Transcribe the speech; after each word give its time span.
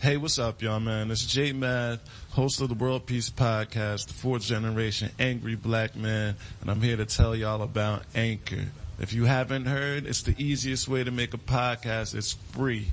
Hey, 0.00 0.16
what's 0.16 0.38
up, 0.38 0.62
y'all, 0.62 0.80
man? 0.80 1.10
It's 1.10 1.26
J 1.26 1.52
Math, 1.52 2.00
host 2.30 2.62
of 2.62 2.70
the 2.70 2.74
World 2.74 3.04
Peace 3.04 3.28
Podcast, 3.28 4.06
the 4.06 4.14
fourth 4.14 4.40
generation 4.40 5.10
angry 5.18 5.56
black 5.56 5.94
man, 5.94 6.36
and 6.62 6.70
I'm 6.70 6.80
here 6.80 6.96
to 6.96 7.04
tell 7.04 7.36
y'all 7.36 7.60
about 7.60 8.04
Anchor. 8.14 8.64
If 8.98 9.12
you 9.12 9.26
haven't 9.26 9.66
heard, 9.66 10.06
it's 10.06 10.22
the 10.22 10.34
easiest 10.42 10.88
way 10.88 11.04
to 11.04 11.10
make 11.10 11.34
a 11.34 11.36
podcast. 11.36 12.14
It's 12.14 12.32
free. 12.32 12.86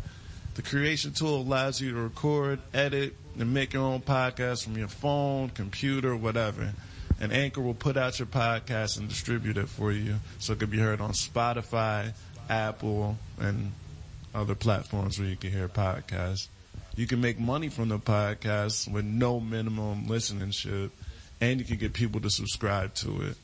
The 0.55 0.61
creation 0.61 1.13
tool 1.13 1.37
allows 1.37 1.79
you 1.79 1.93
to 1.93 1.97
record, 2.01 2.59
edit, 2.73 3.15
and 3.39 3.53
make 3.53 3.71
your 3.71 3.83
own 3.83 4.01
podcast 4.01 4.65
from 4.65 4.77
your 4.77 4.89
phone, 4.89 5.47
computer, 5.47 6.13
whatever. 6.13 6.73
And 7.21 7.31
Anchor 7.31 7.61
will 7.61 7.73
put 7.73 7.95
out 7.95 8.19
your 8.19 8.25
podcast 8.25 8.99
and 8.99 9.07
distribute 9.07 9.55
it 9.55 9.69
for 9.69 9.93
you 9.93 10.15
so 10.39 10.51
it 10.51 10.59
can 10.59 10.69
be 10.69 10.79
heard 10.79 10.99
on 10.99 11.11
Spotify, 11.11 12.13
Apple, 12.49 13.17
and 13.39 13.71
other 14.35 14.55
platforms 14.55 15.17
where 15.17 15.29
you 15.29 15.37
can 15.37 15.53
hear 15.53 15.69
podcasts. 15.69 16.49
You 16.97 17.05
can 17.05 17.21
make 17.21 17.39
money 17.39 17.69
from 17.69 17.89
the 17.89 17.99
podcast 17.99 18.91
with 18.91 19.05
no 19.05 19.39
minimum 19.39 20.07
listenership, 20.07 20.89
and 21.39 21.59
you 21.59 21.65
can 21.65 21.77
get 21.77 21.93
people 21.93 22.19
to 22.21 22.29
subscribe 22.31 22.95
to 22.95 23.21
it. 23.21 23.37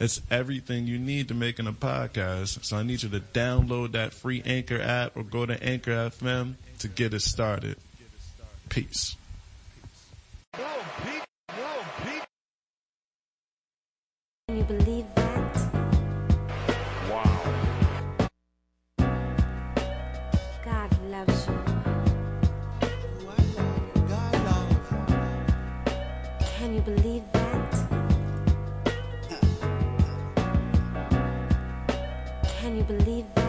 It's 0.00 0.20
everything 0.28 0.88
you 0.88 0.98
need 0.98 1.28
to 1.28 1.34
making 1.34 1.68
a 1.68 1.72
podcast. 1.72 2.64
So 2.64 2.76
I 2.76 2.82
need 2.82 3.04
you 3.04 3.08
to 3.10 3.20
download 3.20 3.92
that 3.92 4.12
free 4.12 4.42
Anchor 4.44 4.80
app 4.80 5.16
or 5.16 5.22
go 5.22 5.46
to 5.46 5.62
Anchor 5.62 5.92
FM 5.92 6.54
to 6.80 6.88
get 6.88 7.14
it 7.14 7.22
started. 7.22 7.76
Peace. 8.68 9.14
Can 14.48 14.56
you 14.56 14.64
believe 14.64 15.06
that? 15.14 15.25
Believe 26.86 27.24
that? 27.32 27.72
Can 32.60 32.76
you 32.76 32.84
believe 32.84 33.24
that? 33.34 33.45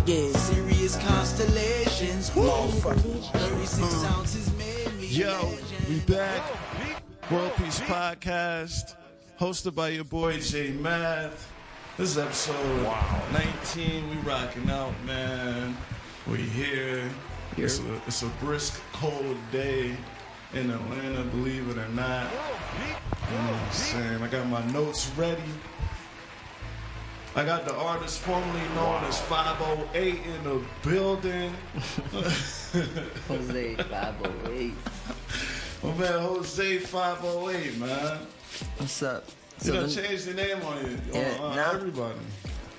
Yeah, 0.06 0.32
Serious 0.32 0.96
constellations 0.96 2.30
motherfucker. 2.30 3.30
36 3.32 3.80
mm. 3.80 4.16
ounces 4.16 4.52
made 4.56 4.92
me 4.98 5.06
Yo, 5.06 5.52
we 5.88 6.00
back. 6.00 6.42
World 7.30 7.52
Peace 7.56 7.78
Podcast, 7.80 8.96
hosted 9.38 9.74
by 9.74 9.90
your 9.90 10.04
boy 10.04 10.40
J 10.40 10.72
Math. 10.72 11.52
This 11.96 12.10
is 12.12 12.18
episode 12.18 12.84
Wow. 12.84 13.22
19. 13.32 14.10
We 14.10 14.16
rocking 14.16 14.68
out, 14.70 14.92
man. 15.04 15.76
We 16.26 16.38
here. 16.38 17.08
It's 17.56 17.78
a, 17.78 17.94
it's 18.06 18.22
a 18.22 18.26
brisk, 18.40 18.80
cold 18.92 19.36
day 19.52 19.96
in 20.54 20.70
Atlanta, 20.70 21.22
believe 21.24 21.68
it 21.68 21.78
or 21.78 21.88
not. 21.90 22.26
You 23.30 23.36
know 23.36 23.42
what 23.52 23.60
I'm 23.62 23.72
saying? 23.72 24.22
I 24.22 24.26
got 24.28 24.46
my 24.48 24.66
notes 24.72 25.08
ready. 25.16 25.42
I 27.36 27.44
got 27.44 27.64
the 27.64 27.74
artist 27.76 28.18
formerly 28.20 28.68
known 28.74 29.04
as 29.04 29.20
508 29.20 30.14
in 30.26 30.44
the 30.44 30.60
building. 30.82 31.54
Jose 33.28 33.76
508. 33.76 34.72
My 35.84 35.94
man 35.94 36.20
Jose 36.20 36.78
508, 36.78 37.78
man. 37.78 38.18
What's 38.78 39.02
up? 39.04 39.24
You 39.62 39.72
done 39.74 39.82
the- 39.88 39.94
changed 39.94 40.26
the 40.26 40.34
name 40.34 40.60
on 40.62 40.84
you, 40.84 40.98
Yeah, 41.12 41.36
on, 41.40 41.58
everybody. 41.58 42.18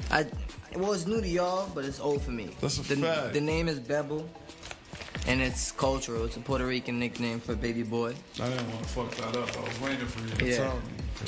I 0.10 0.26
well, 0.76 0.94
it's 0.94 1.06
new 1.06 1.22
to 1.22 1.28
y'all, 1.28 1.70
but 1.74 1.86
it's 1.86 2.00
old 2.00 2.22
for 2.22 2.32
me. 2.32 2.50
That's 2.60 2.78
a 2.78 2.82
the, 2.82 2.96
fact. 2.96 3.34
The 3.34 3.42
name 3.42 3.68
is 3.68 3.80
Bebo, 3.80 4.26
and 5.28 5.42
it's 5.42 5.72
cultural. 5.72 6.26
It's 6.26 6.38
a 6.38 6.40
Puerto 6.40 6.66
Rican 6.66 7.00
nickname 7.00 7.40
for 7.40 7.56
baby 7.56 7.84
boy. 7.84 8.16
I 8.42 8.50
didn't 8.50 8.70
want 8.70 8.84
to 8.84 8.90
fuck 8.90 9.12
that 9.16 9.36
up. 9.38 9.58
I 9.58 9.62
was 9.68 9.80
waiting 9.82 10.08
for 10.08 10.20
you 10.28 10.30
to 10.36 10.46
Yeah. 10.46 10.58
tell 10.58 10.76
me. 10.76 10.82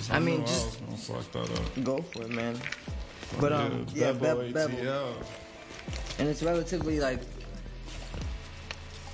I, 0.09 0.15
I 0.17 0.19
mean, 0.19 0.41
just- 0.45 0.81
I 0.81 0.91
was 0.91 1.07
gonna 1.07 1.21
fuck 1.23 1.31
that 1.47 1.59
up. 1.59 1.83
Go 1.83 2.01
for 2.01 2.23
it, 2.23 2.29
man. 2.29 2.59
But 3.39 3.51
um, 3.53 3.85
yeah, 3.93 4.11
Bebo 4.13 5.13
and 6.19 6.29
it's 6.29 6.43
relatively 6.43 6.99
like 6.99 7.19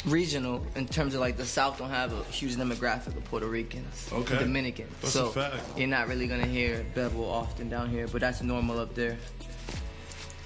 regional 0.06 0.66
in 0.76 0.88
terms 0.88 1.14
of 1.14 1.20
like 1.20 1.38
the 1.38 1.46
South 1.46 1.78
don't 1.78 1.90
have 1.90 2.14
a 2.14 2.24
huge 2.26 2.56
demographic 2.56 3.16
of 3.18 3.24
Puerto 3.26 3.48
Ricans, 3.48 4.10
Okay. 4.12 4.38
Dominicans. 4.40 4.92
That's 5.02 5.14
so 5.14 5.34
you're 5.78 5.88
not 5.88 6.08
really 6.08 6.28
gonna 6.28 6.46
hear 6.46 6.86
Bebo 6.96 7.26
often 7.30 7.70
down 7.70 7.90
here, 7.90 8.08
but 8.08 8.22
that's 8.22 8.42
normal 8.42 8.80
up 8.80 8.94
there. 8.96 9.18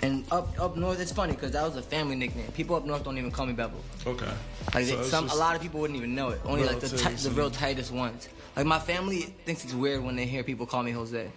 And 0.04 0.26
up 0.32 0.60
up 0.60 0.76
north, 0.76 1.00
it's 1.00 1.12
funny 1.12 1.34
because 1.34 1.52
that 1.52 1.64
was 1.64 1.78
a 1.78 1.82
family 1.82 2.16
nickname. 2.16 2.52
People 2.52 2.76
up 2.76 2.86
north 2.86 3.04
don't 3.04 3.18
even 3.18 3.32
call 3.32 3.46
me 3.46 3.54
Bebo. 3.54 3.72
Okay. 4.06 4.26
Like 4.74 4.86
So 4.86 4.98
they, 4.98 5.04
some, 5.04 5.30
a 5.30 5.36
lot 5.36 5.56
of 5.56 5.62
people 5.62 5.80
wouldn't 5.80 5.98
even 5.98 6.14
know 6.14 6.30
it. 6.30 6.42
Only 6.46 6.66
like 6.66 6.80
the 6.82 6.90
ti- 6.90 7.16
the 7.16 7.32
real 7.32 7.50
tightest 7.50 7.92
ones. 7.92 8.28
Like 8.56 8.66
my 8.66 8.80
family 8.80 9.22
thinks 9.46 9.64
it's 9.64 9.74
weird 9.74 10.04
when 10.04 10.16
they 10.16 10.26
hear 10.26 10.44
people 10.44 10.66
call 10.66 10.84
me 10.84 10.92
Jose. 10.92 11.32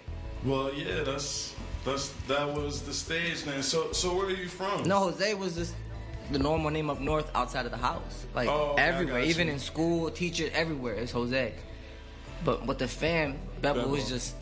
Well, 0.44 0.72
yeah, 0.74 1.04
that's 1.04 1.54
that's 1.84 2.08
that 2.26 2.52
was 2.52 2.82
the 2.82 2.92
stage 2.92 3.46
name. 3.46 3.62
So 3.62 3.92
so 3.92 4.16
where 4.16 4.26
are 4.26 4.30
you 4.30 4.48
from? 4.48 4.82
No, 4.82 4.98
Jose 5.10 5.34
was 5.34 5.54
just 5.54 5.74
the 6.32 6.38
normal 6.40 6.70
name 6.70 6.90
up 6.90 7.00
north 7.00 7.30
outside 7.36 7.66
of 7.66 7.70
the 7.70 7.78
house. 7.78 8.26
Like 8.34 8.48
Oh, 8.48 8.74
everywhere, 8.78 9.20
even 9.20 9.48
in 9.48 9.60
school, 9.60 10.10
teacher, 10.10 10.50
everywhere 10.52 10.94
is 10.94 11.12
Jose. 11.12 11.54
But 12.44 12.66
with 12.66 12.78
the 12.78 12.88
fam, 12.88 13.38
Bebo 13.62 13.88
was 13.88 14.08
just 14.08 14.34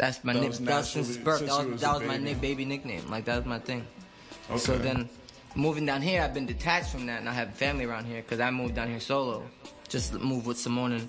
that's 0.00 0.24
my 0.24 0.32
That 0.32 0.40
nick. 0.40 0.48
was 0.50 0.58
That 0.60 0.76
was 0.78 0.88
since 0.88 1.16
birth. 1.18 1.38
since 1.40 1.50
That 1.50 1.58
was, 1.64 1.72
was 1.72 1.80
that 1.82 1.98
was 1.98 2.08
my 2.08 2.16
nick 2.16 2.40
baby 2.40 2.64
nickname. 2.64 3.04
Like 3.10 3.26
that 3.26 3.36
was 3.36 3.46
my 3.46 3.58
thing. 3.58 3.86
Okay. 4.48 4.58
So 4.58 4.78
then, 4.78 5.08
moving 5.54 5.84
down 5.86 6.00
here, 6.02 6.22
I've 6.22 6.32
been 6.34 6.46
detached 6.46 6.90
from 6.90 7.06
that, 7.06 7.20
and 7.20 7.28
I 7.28 7.32
have 7.34 7.54
family 7.54 7.84
around 7.84 8.06
here 8.06 8.22
because 8.22 8.40
I 8.40 8.50
moved 8.50 8.74
down 8.74 8.88
here 8.88 8.98
solo. 9.00 9.44
Just 9.88 10.14
moved 10.14 10.46
with 10.46 10.58
Simone 10.58 10.92
and 10.92 11.08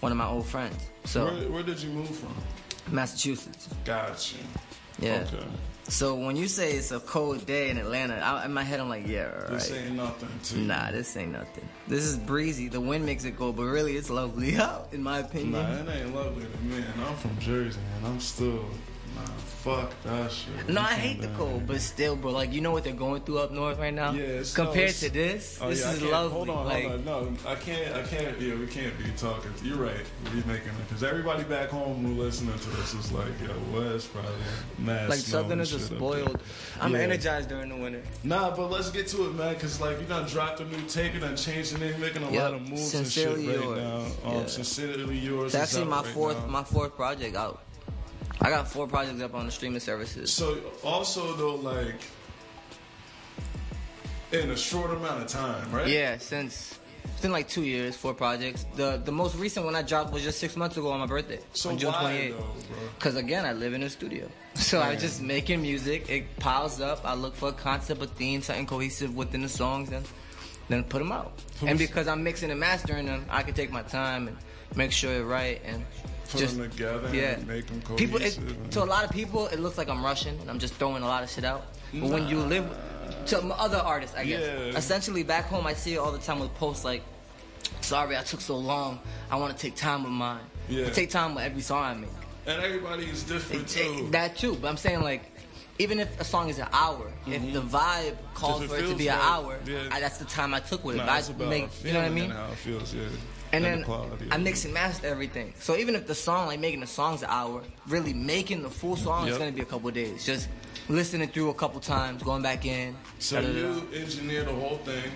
one 0.00 0.10
of 0.12 0.18
my 0.18 0.26
old 0.26 0.46
friends. 0.46 0.76
So 1.04 1.26
where, 1.26 1.48
where 1.50 1.62
did 1.62 1.80
you 1.82 1.90
move 1.90 2.08
from? 2.08 2.34
Massachusetts. 2.88 3.68
Gotcha. 3.84 4.36
Yeah. 4.98 5.26
Okay. 5.32 5.44
So 5.90 6.14
when 6.14 6.36
you 6.36 6.46
say 6.46 6.72
it's 6.74 6.92
a 6.92 7.00
cold 7.00 7.44
day 7.46 7.68
in 7.70 7.76
Atlanta, 7.76 8.14
I, 8.14 8.44
in 8.44 8.52
my 8.54 8.62
head 8.62 8.78
I'm 8.78 8.88
like, 8.88 9.08
yeah, 9.08 9.30
all 9.48 9.54
This 9.54 9.70
right. 9.72 9.80
ain't 9.80 9.96
nothing. 9.96 10.66
Nah, 10.68 10.92
this 10.92 11.16
ain't 11.16 11.32
nothing. 11.32 11.68
This 11.88 12.04
is 12.04 12.16
breezy. 12.16 12.68
The 12.68 12.80
wind 12.80 13.04
makes 13.04 13.24
it 13.24 13.36
cold, 13.36 13.56
but 13.56 13.64
really 13.64 13.96
it's 13.96 14.08
lovely 14.08 14.56
out, 14.68 14.88
in 14.92 15.02
my 15.02 15.18
opinion. 15.18 15.52
Nah, 15.52 15.72
it 15.74 15.88
ain't 15.88 16.14
lovely 16.14 16.44
to 16.46 16.58
me. 16.64 16.76
And 16.76 17.02
I'm 17.02 17.16
from 17.16 17.36
Jersey, 17.40 17.80
man. 18.02 18.12
I'm 18.12 18.20
still 18.20 18.64
nah. 19.16 19.22
Fuck 19.60 19.92
that 20.04 20.32
shit. 20.32 20.68
No, 20.70 20.80
You 20.80 20.86
I 20.86 20.92
hate 20.94 21.20
the 21.20 21.28
cold, 21.36 21.66
but 21.66 21.82
still, 21.82 22.16
bro. 22.16 22.30
Like 22.30 22.50
you 22.50 22.62
know 22.62 22.70
what 22.70 22.82
they're 22.82 22.94
going 22.94 23.20
through 23.20 23.40
up 23.40 23.50
north 23.50 23.78
right 23.78 23.92
now. 23.92 24.12
Yeah, 24.12 24.22
it's- 24.22 24.54
Compared 24.54 24.94
to 24.94 25.10
this, 25.10 25.58
Oh, 25.60 25.68
this 25.68 25.80
yeah, 25.82 25.92
is 25.92 26.02
lovely. 26.02 26.30
Hold 26.32 26.48
on, 26.48 26.64
like, 26.66 26.84
hold 26.84 26.94
on. 26.94 27.04
No, 27.04 27.36
I 27.46 27.54
can't. 27.56 27.94
I 27.94 28.02
can't. 28.04 28.40
Yeah, 28.40 28.54
we 28.54 28.66
can't 28.66 28.96
be 28.96 29.04
talking. 29.18 29.52
You're 29.62 29.76
right. 29.76 30.00
We're 30.24 30.36
making 30.46 30.68
it 30.68 30.88
because 30.88 31.02
everybody 31.02 31.44
back 31.44 31.68
home 31.68 32.02
who 32.06 32.22
listening 32.22 32.58
to 32.58 32.70
this 32.70 32.94
is 32.94 33.12
like, 33.12 33.28
yo, 33.46 33.52
Wes 33.78 34.06
probably 34.06 34.30
mad. 34.78 35.10
like 35.10 35.18
and 35.18 35.26
Southerners 35.28 35.74
are 35.74 35.78
spoiled. 35.78 36.40
I'm 36.80 36.92
Yeah. 36.94 37.00
energized 37.00 37.50
during 37.50 37.68
the 37.68 37.76
winter. 37.76 38.02
Nah, 38.24 38.56
but 38.56 38.70
let's 38.70 38.88
get 38.90 39.08
to 39.08 39.26
it, 39.28 39.34
man. 39.34 39.52
Because 39.52 39.78
like 39.78 40.00
you 40.00 40.06
done 40.06 40.26
dropped 40.26 40.60
a 40.60 40.64
new 40.64 40.80
take, 40.88 41.12
and 41.12 41.20
done 41.20 41.36
changed 41.36 41.74
the 41.74 41.80
name, 41.80 42.00
making 42.00 42.22
a 42.22 42.30
Yep. 42.32 42.42
lot 42.42 42.54
of 42.54 42.66
moves 42.66 42.90
Sincerely 42.92 43.44
and 43.44 43.52
shit 43.54 43.62
yours. 43.62 43.76
right 43.78 43.84
now. 44.24 44.30
Um, 44.30 44.36
Yeah. 44.40 44.46
Sincerely 44.46 45.18
yours. 45.18 45.54
Is 45.54 45.60
actually 45.60 45.84
my 45.84 45.98
right 46.00 46.06
fourth, 46.14 46.38
now. 46.38 46.46
my 46.46 46.64
fourth 46.64 46.96
project 46.96 47.36
out. 47.36 47.60
I 48.42 48.48
got 48.50 48.68
four 48.68 48.86
projects 48.86 49.20
up 49.22 49.34
on 49.34 49.46
the 49.46 49.52
streaming 49.52 49.80
services. 49.80 50.32
So 50.32 50.58
also 50.82 51.34
though, 51.34 51.56
like 51.56 52.00
in 54.32 54.50
a 54.50 54.56
short 54.56 54.90
amount 54.92 55.22
of 55.22 55.28
time, 55.28 55.70
right? 55.72 55.86
Yeah, 55.88 56.16
since 56.18 56.78
it's 57.04 57.20
been 57.20 57.32
like 57.32 57.48
two 57.48 57.64
years, 57.64 57.96
four 57.96 58.14
projects. 58.14 58.64
The 58.76 59.00
the 59.04 59.12
most 59.12 59.36
recent 59.36 59.66
one 59.66 59.74
I 59.76 59.82
dropped 59.82 60.12
was 60.12 60.22
just 60.22 60.38
six 60.38 60.56
months 60.56 60.76
ago 60.76 60.90
on 60.90 61.00
my 61.00 61.06
birthday, 61.06 61.40
So 61.52 61.70
on 61.70 61.78
June 61.78 61.92
why 61.92 62.12
28th. 62.14 62.30
though, 62.30 62.36
bro? 62.38 62.88
Because 62.96 63.16
again, 63.16 63.44
I 63.44 63.52
live 63.52 63.74
in 63.74 63.82
a 63.82 63.90
studio, 63.90 64.28
so 64.54 64.80
I'm 64.80 64.98
just 64.98 65.20
making 65.20 65.60
music. 65.62 66.08
It 66.08 66.24
piles 66.38 66.80
up. 66.80 67.04
I 67.04 67.14
look 67.14 67.34
for 67.34 67.48
a 67.50 67.52
concept, 67.52 68.00
a 68.02 68.06
theme, 68.06 68.40
something 68.42 68.66
cohesive 68.66 69.14
within 69.16 69.42
the 69.42 69.48
songs, 69.48 69.90
and 69.90 70.04
then 70.68 70.84
put 70.84 70.98
them 70.98 71.12
out. 71.12 71.32
And 71.66 71.78
because 71.78 72.08
I'm 72.08 72.22
mixing 72.22 72.50
and 72.50 72.60
mastering 72.60 73.06
them, 73.06 73.26
I 73.28 73.42
can 73.42 73.54
take 73.54 73.70
my 73.70 73.82
time 73.82 74.28
and 74.28 74.36
make 74.76 74.92
sure 74.92 75.12
it's 75.12 75.24
right. 75.24 75.60
And 75.64 75.84
just 76.38 76.56
them 76.58 76.70
together 76.70 77.08
yeah. 77.14 77.32
and 77.34 77.46
make 77.46 77.66
them 77.66 77.80
People, 77.96 78.16
it, 78.18 78.36
cohesive. 78.36 78.70
to 78.70 78.82
a 78.82 78.84
lot 78.84 79.04
of 79.04 79.10
people, 79.10 79.46
it 79.48 79.58
looks 79.60 79.76
like 79.78 79.88
I'm 79.88 80.04
rushing 80.04 80.38
and 80.40 80.50
I'm 80.50 80.58
just 80.58 80.74
throwing 80.74 81.02
a 81.02 81.06
lot 81.06 81.22
of 81.22 81.30
shit 81.30 81.44
out. 81.44 81.66
But 81.92 82.10
when 82.10 82.28
you 82.28 82.38
live 82.38 82.66
to 83.26 83.42
other 83.54 83.78
artists, 83.78 84.16
I 84.16 84.24
guess. 84.24 84.40
Yeah. 84.42 84.78
Essentially, 84.78 85.22
back 85.24 85.46
home, 85.46 85.66
I 85.66 85.74
see 85.74 85.94
it 85.94 85.98
all 85.98 86.12
the 86.12 86.18
time 86.18 86.38
with 86.38 86.54
posts 86.54 86.84
like, 86.84 87.02
"Sorry, 87.80 88.16
I 88.16 88.22
took 88.22 88.40
so 88.40 88.56
long. 88.56 89.00
I 89.30 89.36
want 89.36 89.56
to 89.56 89.60
take 89.60 89.74
time 89.76 90.04
with 90.04 90.12
mine." 90.12 90.40
Yeah. 90.68 90.86
I 90.86 90.90
take 90.90 91.10
time 91.10 91.34
with 91.34 91.44
every 91.44 91.62
song 91.62 91.82
I 91.82 91.94
make. 91.94 92.10
and 92.46 92.62
everybody 92.62 93.04
is 93.04 93.22
different 93.24 93.62
It- 93.62 93.76
it- 93.80 93.96
too. 93.98 94.08
that 94.12 94.36
too, 94.36 94.56
but 94.60 94.68
I'm 94.68 94.76
saying 94.76 95.02
like, 95.02 95.22
even 95.78 95.98
if 95.98 96.20
a 96.20 96.24
song 96.24 96.48
is 96.48 96.58
an 96.58 96.68
hour, 96.72 97.10
if 97.26 97.52
the 97.52 97.60
vibe 97.60 98.16
calls 98.34 98.62
Mm-hmm. 98.62 98.64
it 98.64 98.68
for 98.78 98.84
it 98.84 98.88
to 98.88 98.94
be 98.96 99.08
an 99.08 99.18
hour, 99.18 99.58
yeah. 99.66 99.88
I, 99.90 99.98
that's 100.00 100.18
the 100.18 100.24
time 100.26 100.54
I 100.54 100.60
took 100.60 100.84
with 100.84 100.96
it. 100.96 101.04
Nah, 101.04 101.12
I 101.12 101.22
make, 101.48 101.68
you 101.84 101.92
know 101.92 102.00
what 102.00 102.06
I 102.06 102.10
mean? 102.10 102.30
how 102.30 102.46
it 102.52 102.56
feels, 102.58 102.94
yeah. 102.94 103.02
And 103.52 103.64
the 103.64 103.68
then 103.68 103.84
quality 103.84 104.26
I 104.30 104.36
mix 104.36 104.64
and 104.64 104.72
master 104.74 105.06
everything. 105.06 105.52
So 105.58 105.76
even 105.76 105.94
if 105.94 106.06
the 106.06 106.14
song, 106.14 106.46
like 106.48 106.60
making 106.60 106.80
the 106.80 106.86
songs 106.86 107.22
an 107.22 107.28
hour, 107.30 107.62
really 107.88 108.12
making 108.12 108.62
the 108.62 108.70
full 108.70 108.96
song 108.96 109.28
is 109.28 109.36
gonna 109.38 109.52
be 109.52 109.62
a 109.62 109.64
couple 109.64 109.90
days. 109.90 110.24
Just 110.24 110.48
listening 110.88 111.28
through 111.28 111.50
a 111.50 111.54
couple 111.54 111.80
times, 111.80 112.22
going 112.22 112.42
back 112.42 112.64
in. 112.64 112.96
So 113.18 113.40
da-da-da. 113.40 113.58
you 113.58 113.88
engineer 113.94 114.44
the 114.44 114.52
whole 114.52 114.78
thing. 114.78 115.10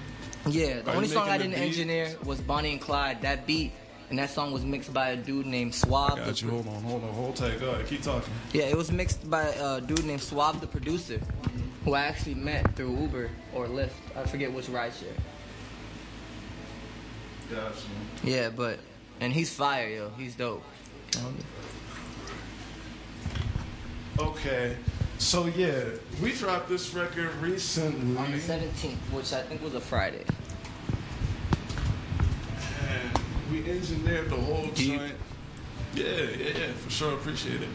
Yeah, 0.46 0.80
the 0.82 0.90
Are 0.90 0.96
only 0.96 1.08
song 1.08 1.28
I 1.28 1.38
didn't 1.38 1.54
engineer 1.54 2.16
was 2.24 2.40
Bonnie 2.40 2.72
and 2.72 2.80
Clyde. 2.80 3.22
That 3.22 3.46
beat 3.46 3.72
and 4.10 4.18
that 4.18 4.30
song 4.30 4.52
was 4.52 4.64
mixed 4.64 4.92
by 4.92 5.10
a 5.10 5.16
dude 5.16 5.46
named 5.46 5.74
Swab. 5.74 6.16
Got 6.16 6.26
the 6.26 6.44
you. 6.44 6.50
Hold 6.50 6.68
on, 6.68 6.82
hold 6.82 7.04
on, 7.04 7.12
hold 7.14 7.36
tight. 7.36 7.58
Go 7.60 7.70
ahead, 7.70 7.86
keep 7.86 8.02
talking. 8.02 8.32
Yeah, 8.52 8.64
it 8.64 8.76
was 8.76 8.92
mixed 8.92 9.28
by 9.28 9.44
a 9.44 9.80
dude 9.80 10.04
named 10.04 10.20
Swab, 10.22 10.60
the 10.60 10.66
producer, 10.66 11.20
who 11.84 11.94
I 11.94 12.02
actually 12.02 12.34
met 12.34 12.74
through 12.76 12.96
Uber 13.00 13.30
or 13.54 13.66
Lyft. 13.66 13.90
I 14.16 14.24
forget 14.24 14.52
which 14.52 14.66
rideshare. 14.66 15.18
Got 17.50 17.72
you. 18.24 18.32
Yeah, 18.32 18.50
but 18.50 18.78
and 19.20 19.32
he's 19.32 19.52
fire, 19.54 19.88
yo. 19.88 20.10
He's 20.16 20.34
dope. 20.34 20.62
Okay, 24.18 24.76
so 25.18 25.46
yeah, 25.46 25.82
we 26.22 26.32
dropped 26.32 26.68
this 26.68 26.94
record 26.94 27.34
recently. 27.36 28.16
On 28.16 28.30
the 28.30 28.38
17th, 28.38 28.94
which 29.12 29.32
I 29.32 29.42
think 29.42 29.60
was 29.62 29.74
a 29.74 29.80
Friday. 29.80 30.24
And 32.88 33.18
we 33.50 33.68
engineered 33.70 34.30
the 34.30 34.36
whole 34.36 34.66
Do 34.68 34.84
you- 34.84 34.98
joint. 34.98 35.14
Yeah, 35.94 36.04
yeah, 36.06 36.58
yeah, 36.58 36.72
for 36.72 36.90
sure. 36.90 37.14
Appreciate 37.14 37.62
it. 37.62 37.68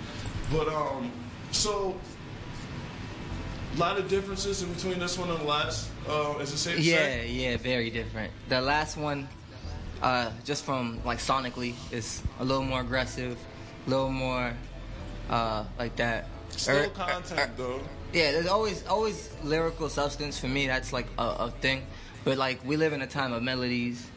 But 0.51 0.67
um, 0.67 1.09
so 1.51 1.97
a 3.75 3.79
lot 3.79 3.97
of 3.97 4.09
differences 4.09 4.61
in 4.61 4.73
between 4.73 4.99
this 4.99 5.17
one 5.17 5.29
and 5.29 5.39
the 5.39 5.43
last. 5.45 5.89
Uh, 6.07 6.37
is 6.41 6.51
it 6.51 6.57
safe 6.57 6.79
Yeah, 6.79 7.21
yeah, 7.21 7.55
very 7.57 7.89
different. 7.89 8.31
The 8.49 8.59
last 8.59 8.97
one, 8.97 9.29
uh, 10.01 10.31
just 10.45 10.63
from 10.65 10.99
like 11.05 11.19
sonically, 11.19 11.73
it's 11.91 12.21
a 12.39 12.45
little 12.45 12.63
more 12.63 12.81
aggressive, 12.81 13.37
a 13.85 13.89
little 13.89 14.11
more 14.11 14.53
uh, 15.29 15.63
like 15.77 15.95
that. 15.97 16.27
Still 16.49 16.77
Er- 16.77 16.87
content 16.89 17.39
er- 17.39 17.51
though. 17.57 17.79
Yeah, 18.13 18.31
there's 18.31 18.47
always 18.47 18.85
always 18.87 19.29
lyrical 19.43 19.87
substance 19.89 20.39
for 20.39 20.47
me. 20.47 20.67
That's 20.67 20.91
like 20.91 21.07
a, 21.17 21.23
a 21.23 21.53
thing. 21.61 21.85
But 22.23 22.37
like 22.37 22.63
we 22.65 22.75
live 22.75 22.93
in 22.93 23.01
a 23.01 23.07
time 23.07 23.33
of 23.33 23.43
melodies, 23.43 24.07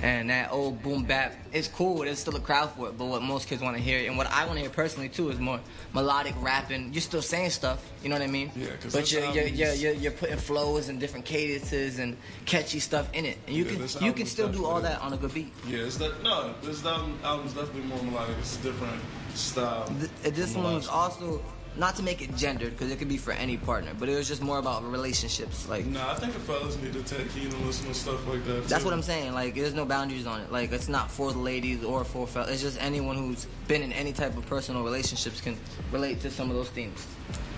and 0.00 0.30
that 0.30 0.50
old 0.50 0.82
boom 0.82 1.04
bap. 1.04 1.34
It's 1.52 1.68
cool. 1.68 1.98
There's 1.98 2.18
still 2.18 2.34
a 2.36 2.40
crowd 2.40 2.70
for 2.72 2.88
it. 2.88 2.98
But 2.98 3.06
what 3.06 3.22
most 3.22 3.48
kids 3.48 3.62
want 3.62 3.76
to 3.76 3.82
hear, 3.82 4.08
and 4.08 4.16
what 4.16 4.26
I 4.28 4.44
want 4.46 4.56
to 4.56 4.60
hear 4.62 4.70
personally 4.70 5.08
too, 5.08 5.30
is 5.30 5.38
more 5.38 5.60
melodic 5.92 6.34
rapping. 6.40 6.92
You're 6.92 7.02
still 7.02 7.22
saying 7.22 7.50
stuff. 7.50 7.90
You 8.02 8.08
know 8.08 8.16
what 8.16 8.22
I 8.22 8.26
mean? 8.26 8.50
yeah 8.56 8.68
But 8.92 9.12
you're, 9.12 9.24
you're, 9.30 9.46
you're, 9.46 9.74
you're 9.74 9.92
you're 9.92 10.12
putting 10.12 10.38
flows 10.38 10.88
and 10.88 10.98
different 10.98 11.24
cadences 11.24 11.98
and 11.98 12.16
catchy 12.46 12.80
stuff 12.80 13.08
in 13.12 13.26
it, 13.26 13.38
and 13.46 13.54
you 13.54 13.64
Yeah, 13.64 13.86
can 13.86 14.04
you 14.06 14.12
can 14.12 14.26
still 14.26 14.48
do 14.48 14.64
all 14.64 14.80
that 14.80 15.00
on 15.00 15.12
a 15.12 15.16
good 15.16 15.34
beat. 15.34 15.52
Yeah, 15.68 15.80
it's 15.80 15.98
that 15.98 16.22
no. 16.22 16.54
This 16.62 16.84
album 16.84 17.18
album's 17.22 17.52
definitely 17.54 17.82
more 17.82 18.02
melodic. 18.02 18.36
It's 18.38 18.58
a 18.58 18.62
different 18.62 19.00
style. 19.34 19.86
Th- 20.22 20.34
this 20.34 20.54
one 20.54 20.74
was 20.74 20.88
also 20.88 21.42
not 21.76 21.96
to 21.96 22.02
make 22.02 22.20
it 22.20 22.34
gendered 22.36 22.70
because 22.72 22.90
it 22.90 22.98
could 22.98 23.08
be 23.08 23.16
for 23.16 23.32
any 23.32 23.56
partner, 23.56 23.92
but 23.98 24.08
it 24.08 24.14
was 24.14 24.28
just 24.28 24.42
more 24.42 24.58
about 24.58 24.84
relationships, 24.84 25.68
like. 25.68 25.86
Nah, 25.86 26.10
I 26.12 26.14
think 26.14 26.32
the 26.34 26.40
fellas 26.40 26.76
need 26.82 26.92
to 26.92 27.02
take 27.02 27.30
heed 27.32 27.52
and 27.52 27.64
listen 27.66 27.86
to 27.88 27.94
stuff 27.94 28.26
like 28.28 28.44
that. 28.46 28.68
That's 28.68 28.84
what 28.84 28.92
I'm 28.92 29.02
saying. 29.02 29.32
Like, 29.32 29.54
there's 29.54 29.74
no 29.74 29.84
boundaries 29.84 30.26
on 30.26 30.40
it. 30.42 30.52
Like, 30.52 30.70
it's 30.72 30.88
not 30.88 31.10
for 31.10 31.32
the 31.32 31.38
ladies 31.38 31.82
or 31.82 32.04
for 32.04 32.26
fellas. 32.26 32.50
It's 32.50 32.62
just 32.62 32.82
anyone 32.82 33.16
who's 33.16 33.46
been 33.68 33.82
in 33.82 33.92
any 33.92 34.12
type 34.12 34.36
of 34.36 34.44
personal 34.46 34.82
relationships 34.84 35.40
can 35.40 35.56
relate 35.90 36.20
to 36.20 36.30
some 36.30 36.50
of 36.50 36.56
those 36.56 36.68
themes. 36.68 37.06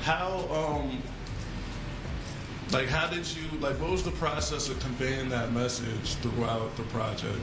How 0.03 0.47
um 0.53 1.03
like 2.73 2.89
how 2.89 3.09
did 3.09 3.27
you 3.37 3.43
like 3.61 3.75
what 3.81 3.91
was 3.91 4.03
the 4.03 4.11
process 4.13 4.69
of 4.69 4.79
conveying 4.81 5.29
that 5.31 5.53
message 5.53 6.15
throughout 6.17 6.75
the 6.77 6.83
project? 6.85 7.39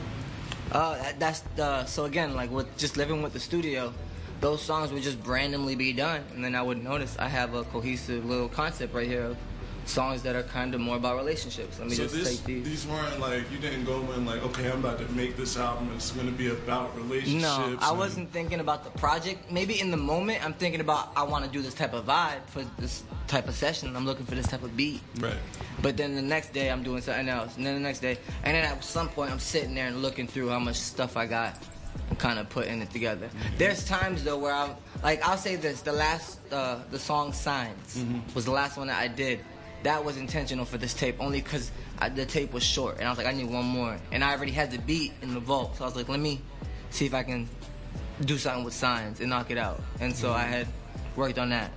Uh, 0.72 0.96
that- 0.98 1.20
that's 1.20 1.44
uh, 1.60 1.86
so 1.86 2.06
again, 2.06 2.34
like 2.36 2.50
with 2.52 2.76
just 2.78 2.98
living 2.98 3.22
with 3.22 3.34
the 3.34 3.40
studio, 3.40 3.94
those 4.42 4.62
songs 4.62 4.92
would 4.92 5.04
just 5.04 5.18
randomly 5.26 5.76
be 5.76 5.94
done, 5.94 6.24
and 6.36 6.44
then 6.44 6.56
I 6.56 6.62
would 6.62 6.84
notice 6.84 7.16
I 7.20 7.28
have 7.30 7.54
a 7.54 7.64
cohesive 7.66 8.26
little 8.26 8.50
concept 8.50 8.94
right 8.94 9.08
here 9.08 9.24
of 9.26 9.38
songs 9.86 10.22
that 10.24 10.36
are 10.36 10.44
kind 10.44 10.76
of 10.76 10.80
more 10.82 10.96
about 10.96 11.18
relationships. 11.18 11.80
Let 11.80 11.90
me 11.90 11.96
So 11.96 12.04
just 12.04 12.16
this, 12.16 12.38
take 12.38 12.46
these. 12.46 12.64
these 12.66 12.88
weren't 12.88 13.20
like 13.20 13.52
you 13.52 13.58
didn't 13.58 13.84
go 13.86 14.00
in 14.14 14.26
like 14.28 14.44
okay 14.44 14.70
I'm 14.72 14.78
about 14.80 15.00
to 15.00 15.12
make 15.14 15.36
this 15.38 15.58
album 15.58 15.92
it's 15.96 16.12
going 16.12 16.28
to 16.28 16.32
be 16.32 16.50
about 16.50 16.96
relationships. 16.96 17.42
No, 17.42 17.78
I 17.82 17.90
and- 17.90 17.98
wasn't 17.98 18.32
thinking 18.32 18.60
about 18.60 18.84
the 18.84 18.92
project. 19.00 19.52
Maybe 19.52 19.80
in 19.82 19.90
the 19.90 19.98
moment, 19.98 20.46
I'm 20.46 20.54
thinking 20.54 20.82
about 20.82 21.12
I 21.16 21.24
want 21.24 21.46
to 21.46 21.52
do 21.52 21.62
this 21.64 21.74
type 21.74 21.94
of 21.94 22.06
vibe 22.06 22.46
for 22.48 22.64
this 22.80 23.04
type 23.28 23.48
of 23.48 23.56
session. 23.56 23.96
I'm 23.96 24.06
looking 24.06 24.26
for 24.26 24.36
this 24.36 24.48
type 24.48 24.62
of 24.64 24.78
beat. 24.78 25.02
right. 25.20 25.34
But 25.82 25.98
then 25.98 26.16
the 26.16 26.22
next 26.22 26.54
day 26.54 26.70
I'm 26.70 26.84
doing 26.84 27.02
something 27.02 27.28
else, 27.28 27.58
and 27.58 27.66
then 27.66 27.74
the 27.74 27.80
next 27.82 28.00
day, 28.00 28.18
and 28.44 28.56
then 28.56 28.64
at 28.66 28.84
some 28.84 29.10
point 29.10 29.32
I'm 29.32 29.40
sitting 29.40 29.74
there 29.74 29.88
and 29.88 30.04
looking 30.04 30.28
through 30.28 30.50
how 30.50 30.60
much 30.60 30.76
stuff 30.76 31.18
I 31.18 31.26
got 31.26 31.58
kind 32.22 32.38
of 32.38 32.48
putting 32.50 32.82
it 32.82 32.92
together. 32.92 33.30
There's 33.58 33.84
times 33.84 34.24
though 34.24 34.38
where 34.38 34.54
I'm 34.54 34.76
like, 35.04 35.28
I'll 35.28 35.38
say 35.38 35.56
this: 35.56 35.82
the 35.82 35.92
last, 35.92 36.40
uh, 36.54 36.80
the 36.92 37.00
song 37.00 37.34
"Signs" 37.34 38.06
was 38.36 38.46
the 38.46 38.52
last 38.52 38.78
one 38.78 38.88
that 38.88 39.02
I 39.02 39.08
did. 39.08 39.40
That 39.84 40.06
was 40.06 40.16
intentional 40.18 40.64
for 40.64 40.78
this 40.78 40.94
tape, 40.94 41.16
only 41.20 41.42
because 41.42 41.72
the 42.14 42.26
tape 42.26 42.54
was 42.54 42.64
short, 42.64 43.00
and 43.00 43.08
I 43.08 43.10
was 43.10 43.18
like, 43.18 43.26
I 43.26 43.32
need 43.32 43.50
one 43.50 43.66
more, 43.66 43.98
and 44.12 44.24
I 44.24 44.36
already 44.36 44.52
had 44.52 44.70
the 44.70 44.78
beat 44.78 45.14
in 45.24 45.34
the 45.34 45.40
vault, 45.40 45.78
so 45.78 45.84
I 45.84 45.88
was 45.88 45.96
like, 45.96 46.08
let 46.08 46.20
me 46.20 46.40
see 46.92 47.08
if 47.08 47.16
I 47.16 47.24
can 47.24 47.50
do 48.24 48.38
something 48.38 48.64
with 48.64 48.76
"Signs" 48.76 49.20
and 49.20 49.32
knock 49.32 49.50
it 49.50 49.58
out, 49.58 49.82
and 50.00 50.16
so 50.16 50.32
I 50.32 50.44
had 50.44 50.68
worked 51.16 51.40
on 51.40 51.50
that. 51.50 51.72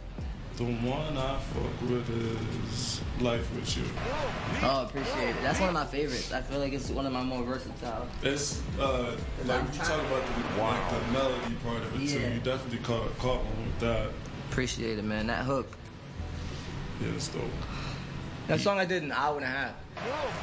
The 0.56 0.64
one 0.64 1.18
I 1.18 1.36
fuck 1.38 1.90
with 1.90 2.08
is 2.68 3.00
Life 3.20 3.52
with 3.56 3.76
You. 3.76 3.82
Oh, 4.62 4.84
appreciate 4.84 5.30
it. 5.30 5.36
That's 5.42 5.58
one 5.58 5.68
of 5.68 5.74
my 5.74 5.84
favorites. 5.84 6.32
I 6.32 6.42
feel 6.42 6.60
like 6.60 6.72
it's 6.72 6.90
one 6.90 7.06
of 7.06 7.12
my 7.12 7.24
more 7.24 7.42
versatile. 7.42 8.06
It's 8.22 8.62
uh, 8.78 9.16
like 9.46 9.62
you 9.72 9.78
talk 9.80 10.00
about 10.00 10.22
the, 10.24 10.62
like, 10.62 10.90
the 10.90 11.12
melody 11.12 11.54
part 11.64 11.82
of 11.82 12.00
it 12.00 12.08
too. 12.08 12.20
You 12.20 12.40
definitely 12.40 12.78
caught 12.78 13.18
caught 13.18 13.42
one 13.44 13.64
with 13.64 13.80
that. 13.80 14.10
Appreciate 14.50 14.96
it, 14.96 15.04
man. 15.04 15.26
That 15.26 15.44
hook. 15.44 15.66
Yeah, 17.00 17.08
it's 17.16 17.26
dope. 17.28 17.42
That 18.46 18.60
song 18.60 18.78
I 18.78 18.84
did 18.84 19.02
an 19.02 19.10
hour 19.10 19.36
and 19.36 19.44
a 19.44 19.48
half. 19.48 19.74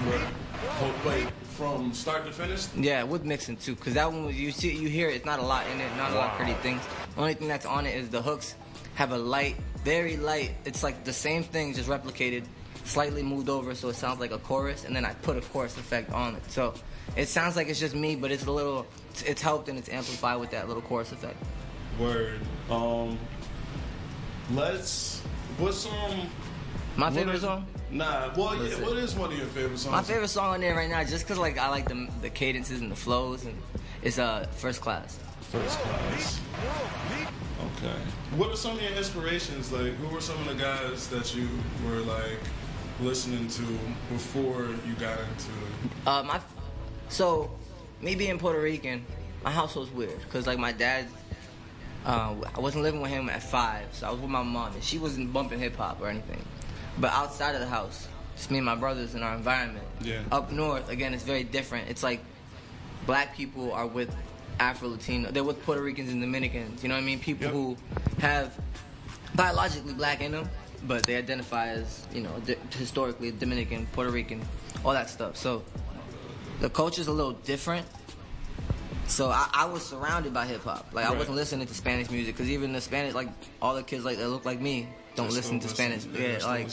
Right. 0.05 1.05
Wait, 1.05 1.27
from 1.55 1.93
start 1.93 2.25
to 2.25 2.33
finish? 2.33 2.67
Yeah, 2.75 3.03
with 3.03 3.23
mixing 3.23 3.57
too, 3.57 3.75
cause 3.75 3.93
that 3.93 4.11
one 4.11 4.25
was 4.25 4.35
you 4.35 4.51
see 4.51 4.75
you 4.75 4.89
hear 4.89 5.09
it, 5.09 5.15
it's 5.15 5.25
not 5.25 5.39
a 5.39 5.45
lot 5.45 5.65
in 5.67 5.79
it, 5.79 5.95
not 5.95 6.11
a 6.11 6.15
lot 6.15 6.31
of 6.31 6.37
pretty 6.37 6.53
things. 6.55 6.81
The 7.15 7.21
only 7.21 7.33
thing 7.33 7.47
that's 7.47 7.65
on 7.65 7.85
it 7.85 7.95
is 7.95 8.09
the 8.09 8.21
hooks 8.21 8.55
have 9.01 9.13
a 9.13 9.17
light, 9.17 9.55
very 9.83 10.15
light. 10.15 10.51
It's 10.63 10.83
like 10.83 11.03
the 11.03 11.13
same 11.13 11.41
thing, 11.41 11.73
just 11.73 11.89
replicated, 11.89 12.43
slightly 12.83 13.23
moved 13.23 13.49
over, 13.49 13.73
so 13.73 13.89
it 13.89 13.95
sounds 13.95 14.19
like 14.19 14.29
a 14.29 14.37
chorus, 14.37 14.85
and 14.85 14.95
then 14.95 15.05
I 15.05 15.13
put 15.13 15.37
a 15.37 15.41
chorus 15.41 15.75
effect 15.77 16.11
on 16.11 16.35
it. 16.35 16.51
So 16.51 16.75
it 17.17 17.27
sounds 17.27 17.55
like 17.55 17.67
it's 17.67 17.79
just 17.79 17.95
me, 17.95 18.15
but 18.15 18.29
it's 18.29 18.45
a 18.45 18.51
little, 18.51 18.85
it's 19.25 19.41
helped 19.41 19.69
and 19.69 19.79
it's 19.79 19.89
amplified 19.89 20.39
with 20.39 20.51
that 20.51 20.67
little 20.67 20.83
chorus 20.83 21.11
effect. 21.11 21.35
Word. 21.99 22.41
Um, 22.69 23.17
let's. 24.53 25.21
What's 25.57 25.77
some? 25.77 26.29
My 26.95 27.09
favorite 27.09 27.37
is- 27.37 27.41
song. 27.41 27.65
Nah. 27.89 28.31
Well, 28.37 28.55
yeah. 28.55 28.75
What 28.85 28.97
is 28.97 29.15
one 29.15 29.31
of 29.33 29.37
your 29.37 29.47
favorite 29.47 29.79
songs? 29.79 29.91
My 29.91 30.03
favorite 30.03 30.27
song 30.29 30.53
on 30.53 30.61
there 30.61 30.75
right 30.75 30.89
now, 30.89 31.03
just 31.03 31.27
cause 31.27 31.39
like 31.39 31.57
I 31.57 31.69
like 31.69 31.89
the 31.89 32.07
the 32.21 32.29
cadences 32.29 32.79
and 32.79 32.89
the 32.91 32.95
flows, 32.95 33.43
and 33.45 33.57
it's 34.01 34.17
uh 34.19 34.45
first 34.55 34.79
class. 34.79 35.19
First 35.51 35.77
class. 35.79 36.39
Okay. 37.77 37.97
What 38.35 38.51
are 38.51 38.55
some 38.55 38.77
of 38.77 38.81
your 38.81 38.91
inspirations? 38.93 39.71
Like, 39.71 39.93
who 39.93 40.07
were 40.07 40.21
some 40.21 40.39
of 40.41 40.47
the 40.47 40.55
guys 40.55 41.07
that 41.09 41.35
you 41.35 41.47
were 41.85 41.99
like 41.99 42.39
listening 43.01 43.47
to 43.47 43.63
before 44.11 44.67
you 44.87 44.93
got 44.99 45.19
into? 45.19 45.51
Uh, 46.05 46.23
my 46.23 46.39
so 47.09 47.51
me 48.01 48.15
being 48.15 48.39
Puerto 48.39 48.59
Rican, 48.59 49.05
my 49.43 49.51
household's 49.51 49.91
weird 49.91 50.19
because 50.21 50.47
like 50.47 50.59
my 50.59 50.71
dad, 50.71 51.07
uh, 52.05 52.35
I 52.55 52.59
wasn't 52.59 52.83
living 52.83 53.01
with 53.01 53.11
him 53.11 53.29
at 53.29 53.43
five, 53.43 53.85
so 53.91 54.07
I 54.07 54.11
was 54.11 54.19
with 54.19 54.29
my 54.29 54.43
mom 54.43 54.73
and 54.73 54.83
she 54.83 54.97
wasn't 54.97 55.31
bumping 55.31 55.59
hip 55.59 55.75
hop 55.75 56.01
or 56.01 56.07
anything. 56.07 56.41
But 56.97 57.11
outside 57.11 57.53
of 57.55 57.61
the 57.61 57.67
house, 57.67 58.07
just 58.35 58.51
me 58.51 58.57
and 58.57 58.65
my 58.65 58.75
brothers 58.75 59.15
in 59.15 59.23
our 59.23 59.35
environment. 59.35 59.85
Yeah. 60.01 60.21
Up 60.31 60.51
north, 60.51 60.89
again, 60.89 61.13
it's 61.13 61.23
very 61.23 61.43
different. 61.43 61.89
It's 61.89 62.03
like 62.03 62.21
black 63.05 63.35
people 63.35 63.71
are 63.73 63.87
with 63.87 64.15
Afro 64.61 64.89
Latino, 64.89 65.31
they're 65.31 65.43
with 65.43 65.61
Puerto 65.63 65.81
Ricans 65.81 66.11
and 66.11 66.21
Dominicans. 66.21 66.83
You 66.83 66.89
know 66.89 66.95
what 66.95 67.01
I 67.01 67.05
mean? 67.05 67.19
People 67.19 67.45
Yep. 67.45 67.53
who 67.53 67.77
have 68.19 68.53
biologically 69.35 69.93
black 69.93 70.21
in 70.21 70.31
them, 70.33 70.47
but 70.87 71.03
they 71.03 71.15
identify 71.15 71.69
as 71.69 72.05
you 72.13 72.21
know 72.21 72.29
di- 72.45 72.55
historically 72.77 73.31
Dominican, 73.31 73.87
Puerto 73.93 74.11
Rican, 74.11 74.39
all 74.85 74.93
that 74.93 75.09
stuff. 75.09 75.35
So 75.35 75.63
the 76.59 76.69
culture's 76.69 77.07
a 77.07 77.11
little 77.11 77.33
different. 77.33 77.87
So 79.07 79.29
I, 79.29 79.49
I 79.51 79.65
was 79.65 79.83
surrounded 79.83 80.31
by 80.33 80.45
hip 80.45 80.63
hop. 80.63 80.85
Like 80.93 81.05
I 81.05 81.09
Right. 81.09 81.17
wasn't 81.17 81.35
listening 81.37 81.65
to 81.67 81.73
Spanish 81.73 82.09
music 82.11 82.35
because 82.37 82.49
even 82.51 82.71
the 82.71 82.81
Spanish, 82.81 83.13
like 83.15 83.29
all 83.61 83.73
the 83.75 83.83
kids 83.83 84.05
like 84.05 84.17
that 84.19 84.29
look 84.29 84.45
like 84.45 84.61
me 84.61 84.87
don't 85.15 85.27
They're 85.27 85.37
listen 85.37 85.59
to 85.59 85.67
Spanish. 85.67 86.03
they're 86.05 86.37
Yeah, 86.39 86.45
like 86.45 86.67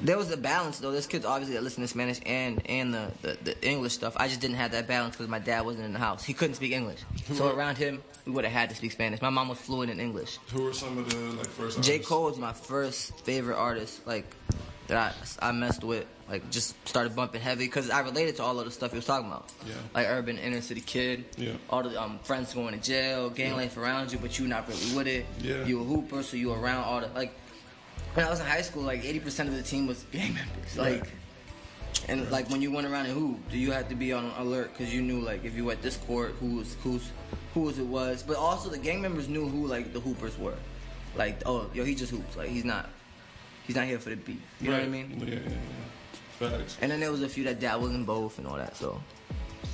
listening 0.00 0.06
to 0.06 0.06
rap 0.06 0.06
music. 0.06 0.06
there 0.06 0.16
was 0.18 0.30
a 0.30 0.36
balance 0.36 0.78
though. 0.78 0.92
There's 0.92 1.06
kids 1.06 1.24
obviously 1.24 1.54
that 1.56 1.62
listen 1.62 1.82
to 1.82 1.88
Spanish 1.88 2.20
and 2.26 2.62
and 2.66 2.94
the, 2.94 3.10
the, 3.22 3.38
the 3.44 3.66
English 3.66 3.92
stuff. 3.92 4.14
I 4.16 4.28
just 4.28 4.40
didn't 4.40 4.56
have 4.56 4.72
that 4.72 4.86
balance 4.86 5.16
because 5.16 5.28
my 5.28 5.38
dad 5.38 5.64
wasn't 5.64 5.84
in 5.84 5.92
the 5.92 5.98
house. 5.98 6.24
He 6.24 6.32
couldn't 6.32 6.54
speak 6.54 6.72
English. 6.72 7.00
So 7.34 7.50
around 7.54 7.78
him, 7.78 8.02
we 8.26 8.32
would 8.32 8.44
have 8.44 8.52
had 8.52 8.70
to 8.70 8.76
speak 8.76 8.92
Spanish. 8.92 9.20
My 9.20 9.30
mom 9.30 9.48
was 9.48 9.58
fluent 9.58 9.90
in 9.90 10.00
English. 10.00 10.38
Who 10.52 10.66
are 10.68 10.72
some 10.72 10.98
of 10.98 11.08
the 11.10 11.16
like 11.36 11.46
first? 11.48 11.82
J. 11.82 11.98
Cole 11.98 12.28
is 12.28 12.38
my 12.38 12.52
first 12.52 13.18
favorite 13.20 13.56
artist, 13.56 14.06
like 14.06 14.34
that 14.88 15.14
I, 15.40 15.48
I 15.48 15.52
messed 15.52 15.84
with. 15.84 16.06
Like 16.28 16.48
just 16.50 16.76
started 16.86 17.16
bumping 17.16 17.40
heavy 17.40 17.64
because 17.64 17.90
I 17.90 18.00
related 18.00 18.36
to 18.36 18.44
all 18.44 18.58
of 18.60 18.64
the 18.64 18.70
stuff 18.70 18.92
he 18.92 18.96
was 18.96 19.04
talking 19.04 19.26
about. 19.26 19.50
Yeah. 19.66 19.74
Like 19.94 20.06
urban 20.08 20.38
inner 20.38 20.60
city 20.60 20.80
kid. 20.80 21.24
Yeah. 21.36 21.54
All 21.68 21.82
the 21.82 22.00
um, 22.00 22.20
friends 22.22 22.54
going 22.54 22.72
to 22.72 22.80
jail, 22.80 23.30
gang 23.30 23.56
life 23.56 23.76
around 23.76 24.12
you, 24.12 24.18
but 24.18 24.38
you 24.38 24.46
not 24.46 24.68
really 24.68 24.94
with 24.94 25.08
it. 25.08 25.26
Yeah. 25.40 25.64
You 25.64 25.80
a 25.80 25.84
hooper, 25.84 26.22
so 26.22 26.36
you 26.36 26.52
around 26.52 26.84
all 26.84 27.00
the 27.00 27.08
like. 27.08 27.32
When 28.14 28.26
I 28.26 28.30
was 28.30 28.40
in 28.40 28.46
high 28.46 28.62
school, 28.62 28.82
like 28.82 29.04
eighty 29.04 29.20
percent 29.20 29.48
of 29.48 29.56
the 29.56 29.62
team 29.62 29.86
was 29.86 30.04
gang 30.12 30.34
members. 30.34 30.76
Like. 30.76 31.00
Right. 31.00 31.10
And 32.08 32.30
like 32.30 32.48
when 32.48 32.62
you 32.62 32.72
went 32.72 32.86
around 32.86 33.06
and 33.06 33.14
hoop, 33.14 33.50
do 33.50 33.58
you 33.58 33.72
have 33.72 33.88
to 33.90 33.94
be 33.94 34.12
on 34.12 34.32
alert 34.38 34.72
because 34.72 34.92
you 34.92 35.02
knew 35.02 35.20
like 35.20 35.44
if 35.44 35.54
you 35.54 35.70
at 35.70 35.82
this 35.82 35.96
court, 35.96 36.34
who 36.40 36.56
was 36.56 36.76
who's 36.82 37.10
whose 37.52 37.78
it 37.78 37.86
was, 37.86 38.22
but 38.22 38.36
also 38.36 38.70
the 38.70 38.78
gang 38.78 39.02
members 39.02 39.28
knew 39.28 39.46
who 39.46 39.66
like 39.66 39.92
the 39.92 40.00
hoopers 40.00 40.38
were, 40.38 40.54
like 41.14 41.42
oh 41.46 41.68
yo 41.74 41.84
he 41.84 41.94
just 41.94 42.10
hoops, 42.10 42.36
like 42.36 42.48
he's 42.48 42.64
not 42.64 42.88
he's 43.66 43.76
not 43.76 43.86
here 43.86 43.98
for 43.98 44.10
the 44.10 44.16
beat, 44.16 44.40
you 44.60 44.70
know 44.70 44.76
what 44.76 44.84
I 44.84 44.88
mean? 44.88 45.20
Yeah, 45.20 45.34
yeah, 45.34 45.40
yeah. 45.40 46.48
Facts. 46.48 46.78
And 46.80 46.90
then 46.90 47.00
there 47.00 47.12
was 47.12 47.22
a 47.22 47.28
few 47.28 47.44
that 47.44 47.60
dabbled 47.60 47.90
in 47.90 48.04
both 48.04 48.38
and 48.38 48.46
all 48.46 48.56
that. 48.56 48.76
So 48.76 48.98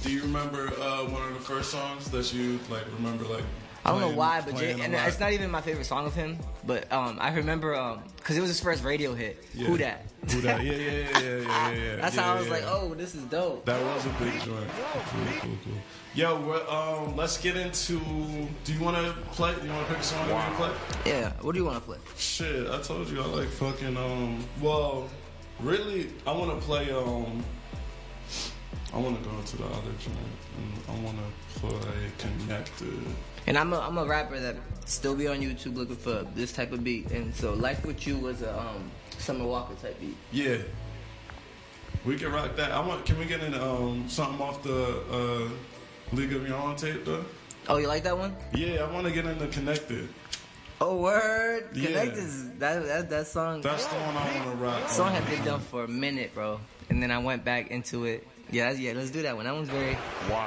Do 0.03 0.11
you 0.11 0.23
remember 0.23 0.73
uh, 0.81 1.05
one 1.05 1.23
of 1.29 1.35
the 1.35 1.41
first 1.41 1.71
songs 1.71 2.11
that 2.11 2.35
you 2.35 2.59
like? 2.69 2.85
Remember 2.97 3.25
like? 3.25 3.45
I 3.87 3.93
don't 3.93 4.01
know 4.01 4.17
why, 4.17 4.41
but 4.41 4.57
Jay, 4.57 4.73
and 4.73 4.93
it's 4.95 5.21
not 5.21 5.33
even 5.33 5.49
my 5.49 5.61
favorite 5.61 5.85
song 5.85 6.07
of 6.07 6.15
him, 6.15 6.39
but 6.65 6.91
um 6.93 7.19
I 7.21 7.33
remember 7.33 7.77
um 7.77 8.03
because 8.17 8.37
it 8.37 8.41
was 8.41 8.51
his 8.51 8.59
first 8.61 8.83
radio 8.83 9.15
hit. 9.15 9.45
Yeah. 9.55 9.67
Who 9.69 9.79
that? 9.79 10.07
Who 10.33 10.41
that? 10.41 10.65
Yeah, 10.65 10.73
yeah, 10.73 10.91
yeah, 10.91 11.21
yeah, 11.21 11.21
yeah, 11.21 11.71
yeah. 11.71 11.97
That's 12.01 12.17
yeah, 12.17 12.23
how 12.23 12.35
I 12.35 12.39
was 12.41 12.49
like, 12.49 12.65
oh, 12.67 12.95
this 12.95 13.15
is 13.15 13.23
dope. 13.25 13.65
That 13.65 13.81
was 13.81 14.05
a 14.05 14.09
big 14.19 14.33
joint. 14.43 14.69
Cool, 14.69 15.25
cool, 15.41 15.59
cool. 15.65 15.75
Yo, 16.15 16.37
um, 16.69 17.15
let's 17.15 17.39
get 17.39 17.57
into. 17.57 18.01
Do 18.65 18.73
you 18.73 18.81
want 18.81 18.97
to 18.97 19.13
play? 19.31 19.55
Do 19.55 19.67
you 19.67 19.73
want 19.73 19.87
to 19.87 19.93
pick 19.95 20.03
a 20.03 20.05
song 20.05 20.27
we 20.27 20.33
can 20.33 20.55
play? 20.57 20.71
Yeah. 21.05 21.33
What 21.43 21.53
do 21.53 21.61
you 21.61 21.65
want 21.65 21.79
to 21.79 21.85
play? 21.85 21.99
Shit, 22.17 22.69
I 22.69 22.83
told 22.83 23.09
you 23.09 23.23
I 23.23 23.27
like 23.27 23.49
fucking. 23.49 23.97
Um, 23.97 24.45
well, 24.61 25.09
really, 25.61 26.11
I 26.27 26.33
want 26.33 26.59
to 26.59 26.67
play. 26.67 26.91
Um, 26.91 27.45
I 28.93 28.99
want 28.99 29.23
to 29.23 29.29
go 29.29 29.37
into 29.37 29.59
the 29.59 29.67
other 29.67 29.93
joint. 30.01 30.17
And 30.57 30.73
I 30.89 31.05
want 31.05 31.19
to 31.19 31.61
play 31.61 32.11
Connected. 32.19 33.05
And 33.47 33.57
I'm 33.57 33.73
a, 33.73 33.79
I'm 33.79 33.97
a 33.99 34.05
rapper 34.05 34.39
that 34.41 34.57
still 34.87 35.15
be 35.15 35.29
on 35.29 35.39
YouTube 35.39 35.77
looking 35.77 35.97
for 35.97 36.27
this 36.35 36.53
type 36.53 36.73
of 36.73 36.83
beat. 36.83 37.11
And 37.11 37.35
so 37.35 37.55
Life 37.55 37.85
with 37.85 38.07
You 38.07 38.17
was 38.19 38.43
a 38.43 38.59
um, 38.59 38.91
Summer 39.19 39.45
Walker 39.45 39.75
type 39.75 39.99
beat. 40.01 40.17
Yeah. 40.33 40.59
We 42.05 42.17
can 42.17 42.33
rock 42.33 42.57
that. 42.57 42.71
I 42.73 42.81
want. 42.87 43.05
Can 43.05 43.19
we 43.19 43.25
get 43.25 43.43
in 43.43 43.55
um 43.55 44.09
something 44.09 44.41
off 44.41 44.63
the 44.63 45.03
uh, 45.11 46.15
League 46.15 46.33
of 46.33 46.47
Your 46.47 46.57
Own 46.57 46.77
tape 46.77 47.05
though? 47.05 47.25
Oh, 47.69 47.79
you 47.79 47.89
like 47.89 48.05
that 48.05 48.17
one? 48.17 48.37
Yeah, 48.55 48.85
I 48.85 48.93
want 48.93 49.07
to 49.09 49.13
get 49.13 49.27
into 49.27 49.49
Connected. 49.49 50.09
Oh, 50.81 50.99
word. 50.99 51.71
Yeah. 51.75 51.87
Connect 51.87 52.17
is 52.17 52.51
that 52.59 52.87
that 52.87 53.11
that 53.11 53.27
song. 53.27 53.61
That's 53.61 53.87
the 53.87 53.97
one 53.97 54.17
I 54.17 54.39
want 54.39 54.51
to 54.51 54.65
rock. 54.65 54.89
song 54.89 55.09
on. 55.09 55.15
had 55.15 55.29
been 55.29 55.45
done 55.45 55.61
for 55.61 55.85
a 55.85 55.89
minute, 55.89 56.33
bro. 56.35 56.61
And 56.91 57.03
then 57.03 57.11
I 57.11 57.19
went 57.19 57.45
back 57.45 57.71
into 57.71 58.05
it. 58.05 58.27
Yeah, 58.51 58.71
yeah. 58.73 58.93
Let's 58.95 59.11
do 59.11 59.23
that 59.23 59.35
one. 59.37 59.45
That 59.45 59.55
one's 59.55 59.69
very, 59.69 59.97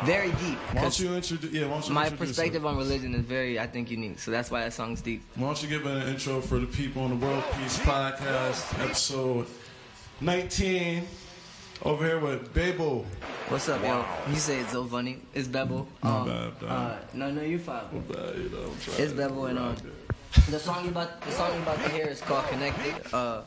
very 0.05 0.31
deep. 0.31 0.57
Why 0.73 0.81
don't 0.81 0.99
you 0.99 1.13
introduce? 1.15 1.51
Yeah, 1.51 1.65
why 1.65 1.73
don't 1.73 1.87
you 1.87 1.93
My 1.93 2.09
perspective 2.09 2.65
on 2.65 2.77
religion 2.77 3.13
is 3.13 3.21
very, 3.21 3.59
I 3.59 3.67
think, 3.67 3.91
unique. 3.91 4.19
So 4.19 4.31
that's 4.31 4.49
why 4.49 4.61
that 4.61 4.73
song's 4.73 5.01
deep. 5.01 5.23
Why 5.35 5.47
don't 5.47 5.61
you 5.63 5.69
give 5.69 5.85
an 5.85 6.07
intro 6.07 6.39
for 6.41 6.59
the 6.59 6.67
people 6.67 7.03
on 7.03 7.09
the 7.19 7.25
World 7.25 7.43
Peace 7.57 7.77
Podcast, 7.79 8.79
episode 8.83 9.47
19. 10.21 11.05
Over 11.83 12.05
here 12.05 12.19
with 12.19 12.53
Babel. 12.53 13.05
What's 13.47 13.69
up, 13.69 13.81
yo? 13.81 14.03
You 14.29 14.35
say 14.35 14.59
it's 14.59 14.73
so 14.73 14.83
funny. 14.85 15.21
It's 15.33 15.47
Bebo. 15.47 15.85
My 16.03 16.09
Um, 16.09 16.27
bad, 16.27 16.51
uh, 16.67 16.95
no, 17.13 17.31
no, 17.31 17.41
you 17.41 17.57
fine. 17.57 17.83
But, 18.05 18.37
you 18.37 18.49
know, 18.49 18.63
I'm 18.69 18.79
trying 18.81 19.01
It's 19.01 19.13
Bebo 19.13 19.49
and 19.49 19.59
um, 19.59 19.75
the 20.49 20.59
song 20.59 20.83
you 20.83 20.91
about 20.91 21.21
the 21.21 21.31
song 21.31 21.55
you 21.55 21.61
about 21.61 21.81
to 21.83 21.89
hear 21.89 22.07
is 22.07 22.19
called 22.19 22.45
Connected. 22.47 22.95
Uh, 23.13 23.41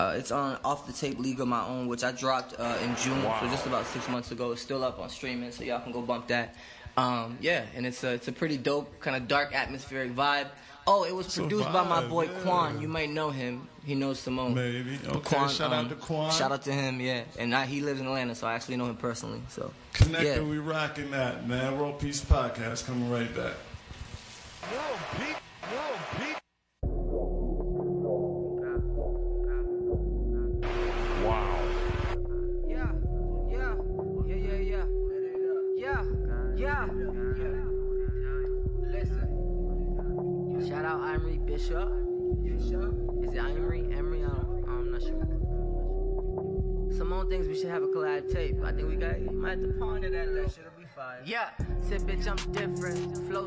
uh, 0.00 0.14
it's 0.16 0.30
on 0.30 0.58
off 0.64 0.86
the 0.86 0.92
tape 0.92 1.18
League 1.18 1.40
of 1.40 1.48
My 1.48 1.64
Own, 1.66 1.86
which 1.86 2.04
I 2.04 2.12
dropped 2.12 2.58
uh, 2.58 2.76
in 2.82 2.96
June, 2.96 3.22
so 3.22 3.46
just 3.48 3.66
about 3.66 3.86
six 3.86 4.08
months 4.08 4.30
ago. 4.30 4.52
It's 4.52 4.62
still 4.62 4.82
up 4.84 4.98
on 4.98 5.08
streaming, 5.10 5.52
so 5.52 5.64
y'all 5.64 5.80
can 5.80 5.92
go 5.92 6.00
bump 6.00 6.28
that. 6.28 6.54
Um, 6.96 7.38
yeah, 7.40 7.64
and 7.74 7.86
it's 7.86 8.02
a 8.04 8.12
it's 8.12 8.28
a 8.28 8.32
pretty 8.32 8.56
dope 8.56 9.00
kind 9.00 9.16
of 9.16 9.28
dark 9.28 9.54
atmospheric 9.54 10.14
vibe. 10.14 10.48
Oh, 10.86 11.04
it 11.04 11.14
was 11.14 11.26
It's 11.26 11.36
a 11.36 11.40
produced 11.42 11.72
by 11.72 11.84
my 11.84 12.04
boy 12.06 12.24
yeah. 12.24 12.40
Quan. 12.42 12.80
You 12.80 12.88
might 12.88 13.10
know 13.10 13.30
him. 13.30 13.68
He 13.84 13.94
knows 13.94 14.18
Simone. 14.18 14.54
Maybe. 14.54 14.98
But 15.04 15.16
Okay, 15.16 15.48
shout 15.48 15.72
out 15.72 15.88
to 15.88 15.94
Quan. 15.94 16.32
Shout 16.32 16.52
out 16.52 16.62
to 16.62 16.72
him, 16.72 17.00
yeah. 17.00 17.24
And 17.38 17.54
I, 17.54 17.66
he 17.66 17.80
lives 17.80 18.00
in 18.00 18.06
Atlanta, 18.06 18.34
so 18.34 18.46
I 18.46 18.54
actually 18.54 18.76
know 18.76 18.86
him 18.86 18.96
personally. 18.96 19.42
So 19.50 19.72
Connected, 19.92 20.36
yeah. 20.36 20.42
we 20.42 20.58
rocking 20.58 21.10
that, 21.12 21.46
man. 21.46 21.78
World 21.78 22.00
Peace 22.00 22.24
Podcast 22.24 22.86
coming 22.86 23.10
right 23.10 23.32
back. 23.36 23.54
Yeah, 24.72 25.39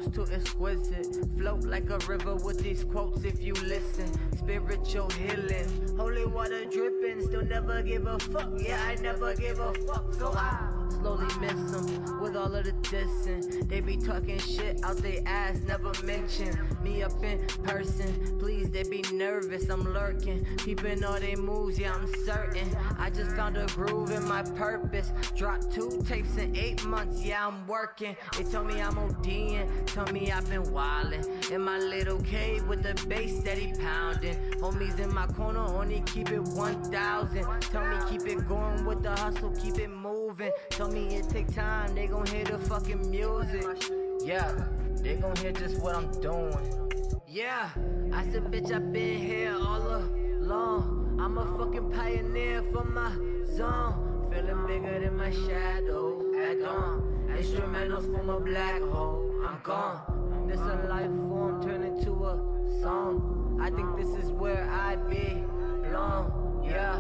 Flows 0.04 0.16
too 0.16 0.34
exquisite. 0.34 1.18
Float 1.38 1.64
like 1.64 1.90
a 1.90 1.98
river 2.08 2.36
with 2.36 2.60
these 2.62 2.84
quotes 2.84 3.24
if 3.24 3.42
you 3.42 3.54
listen. 3.54 4.10
Spiritual 4.38 5.10
healing. 5.12 5.98
Holy 5.98 6.26
water 6.26 6.66
dripping. 6.66 7.22
Still 7.22 7.46
never 7.46 7.82
give 7.82 8.06
a 8.06 8.20
fuck. 8.20 8.50
Yeah, 8.58 8.82
I 8.86 8.96
never 8.96 9.34
give 9.36 9.60
a 9.60 9.74
fuck. 9.86 10.14
So 10.14 10.34
I 10.36 10.83
slowly 11.04 11.26
miss 11.42 11.72
them 11.72 12.22
with 12.22 12.36
all 12.38 12.56
of 12.56 12.64
the 12.64 12.72
dissing. 12.84 13.68
They 13.68 13.82
be 13.82 13.98
talking 13.98 14.40
shit 14.40 14.82
out 14.84 14.96
their 14.98 15.22
ass, 15.26 15.60
never 15.68 15.92
mention 16.04 16.58
me 16.82 17.04
up 17.04 17.22
in 17.22 17.46
person. 17.64 18.38
Please, 18.40 18.70
they 18.70 18.84
be 18.84 19.04
nervous, 19.12 19.70
I'm 19.70 19.84
lurking. 19.94 20.46
Peeping 20.60 21.04
all 21.04 21.20
they 21.20 21.36
moves, 21.36 21.78
yeah, 21.78 21.94
I'm 21.94 22.08
certain. 22.26 22.70
I 22.98 23.10
just 23.10 23.36
found 23.36 23.58
a 23.58 23.66
groove 23.68 24.12
in 24.12 24.26
my 24.26 24.44
purpose. 24.44 25.12
Dropped 25.36 25.74
two 25.74 26.02
tapes 26.08 26.38
in 26.38 26.56
eight 26.56 26.86
months, 26.86 27.22
yeah, 27.22 27.48
I'm 27.48 27.68
working. 27.68 28.16
They 28.38 28.44
told 28.44 28.68
me 28.68 28.82
I'm 28.82 28.96
ODing, 28.96 29.86
told 29.88 30.14
me 30.14 30.32
I've 30.32 30.50
been 30.50 30.64
wildin'. 30.64 31.52
In 31.52 31.62
my 31.62 31.80
little 31.80 32.22
cave 32.22 32.66
with 32.68 32.82
the 32.82 32.94
bass 33.08 33.42
steady 33.42 33.74
pounding. 33.78 34.38
Homies 34.62 35.00
in 35.00 35.14
my 35.14 35.28
corner, 35.28 35.60
only 35.60 36.02
keep 36.06 36.32
it 36.32 36.42
1,000. 36.42 37.62
Tell 37.62 37.86
me 37.86 37.98
keep 38.10 38.26
it 38.26 38.48
going 38.48 38.86
with 38.86 39.04
the 39.04 39.12
hustle, 39.12 39.52
keep 39.52 39.78
it 39.80 39.90
moving. 39.90 40.52
Tell 40.70 40.88
me 40.88 40.93
it 40.96 41.30
take 41.30 41.54
time, 41.54 41.96
they 41.96 42.08
gon' 42.08 42.26
hear 42.28 42.44
the 42.46 42.58
fucking 42.58 43.10
music. 43.10 43.92
Yeah, 44.24 44.54
they 44.96 45.16
gon' 45.16 45.36
hear 45.38 45.52
just 45.52 45.82
what 45.82 45.96
I'm 45.96 46.10
doing. 46.22 47.12
Yeah, 47.28 47.70
I 48.14 48.24
said, 48.32 48.44
bitch, 48.52 48.72
I 48.72 48.80
been 48.80 49.18
here 49.18 49.56
all 49.56 49.82
along. 49.82 51.18
I'm 51.20 51.38
a 51.38 51.46
fucking 51.58 51.92
pioneer 51.92 52.64
for 52.72 52.84
my 52.84 53.12
zone. 53.46 54.30
Feeling 54.32 54.68
bigger 54.68 55.00
than 55.00 55.18
my 55.18 55.32
shadow 55.32 56.22
at 56.40 56.60
dawn. 56.60 57.28
Instrumentals 57.30 58.06
from 58.16 58.30
a 58.30 58.40
black 58.40 58.82
hole, 58.82 59.44
I'm 59.46 59.60
gone. 59.64 60.48
This 60.48 60.60
a 60.60 60.86
life 60.88 61.10
form 61.30 61.64
turned 61.64 61.86
into 61.86 62.12
a 62.26 62.38
song. 62.82 63.60
I 63.62 63.70
think 63.70 63.98
this 63.98 64.24
is 64.24 64.32
where 64.32 64.70
I 64.70 64.96
belong. 64.96 66.64
Yeah, 66.66 66.98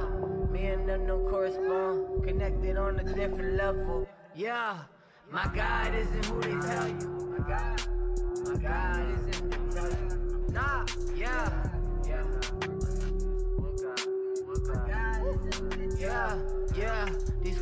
me 0.53 0.67
and 0.67 0.87
them 0.87 1.07
don't 1.07 1.27
correspond. 1.29 2.23
Connected 2.23 2.77
on 2.77 2.99
a 2.99 3.03
different 3.03 3.55
level. 3.55 4.07
Yeah, 4.35 4.77
my 5.31 5.49
God 5.55 5.95
isn't 5.95 6.25
who 6.27 6.41
they 6.41 6.67
tell 6.67 6.87
you. 6.87 7.09
My 7.31 7.47
God, 7.49 7.81
my 8.45 8.55
God 8.61 9.01
isn't 9.17 9.41
who 9.41 9.49
they 9.49 9.75
tell 9.75 9.89
you. 9.89 10.45
Nah, 10.49 10.85
yeah, 11.15 11.49
yeah. 12.07 12.23
What 13.57 13.73
God? 13.81 14.01
What 14.45 14.63
God? 14.87 15.99
Yeah, 15.99 16.39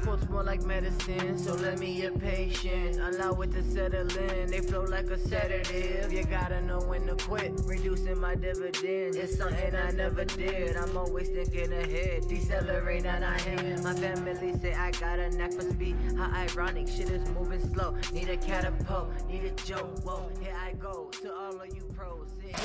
yeah. 0.02 0.06
Quotes 0.06 0.30
more 0.30 0.42
more 0.42 0.44
like 0.44 0.64
medicine, 0.64 1.38
so 1.38 1.54
let 1.54 1.78
me 1.78 1.92
your 2.02 2.12
patience. 2.12 2.98
Allow 2.98 3.42
it 3.42 3.52
to 3.52 3.64
settle 3.64 4.10
in. 4.18 4.50
They 4.50 4.60
flow 4.60 4.84
like 4.84 5.06
a 5.12 5.18
sedative. 5.20 6.12
You 6.12 6.24
gotta 6.24 6.62
know 6.62 6.80
when 6.80 7.06
to 7.08 7.16
quit. 7.16 7.52
Reducing 7.66 8.20
my 8.20 8.36
dividends. 8.36 9.18
It's 9.18 9.38
something 9.38 9.76
I 9.76 9.92
never 9.92 10.26
did. 10.26 10.78
I'm 10.78 10.98
always 10.98 11.30
thinking 11.30 11.72
ahead. 11.74 12.28
Decelerate 12.28 13.06
and 13.06 13.24
I 13.24 13.40
hit. 13.40 13.84
My 13.84 13.94
family 13.94 14.54
say 14.58 14.74
I 14.74 14.92
got 14.92 15.20
a 15.20 15.30
knack 15.30 15.54
for 15.54 15.62
speed. 15.62 15.96
How 16.18 16.32
ironic. 16.32 16.88
Shit 16.88 17.10
is 17.12 17.30
moving 17.30 17.62
slow. 17.74 17.96
Need 18.14 18.30
a 18.30 18.38
catapult. 18.38 19.10
Need 19.28 19.44
a 19.44 19.52
joke. 19.64 20.00
Whoa, 20.04 20.30
here 20.42 20.56
I 20.58 20.74
go. 20.74 21.12
To 21.22 21.34
all 21.34 21.62
of 21.62 21.68
you 21.76 21.84
pros. 21.96 22.30
Sit. 22.42 22.56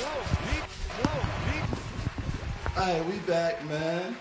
Alright, 2.75 3.05
we 3.05 3.17
back, 3.19 3.63
man. 3.65 4.15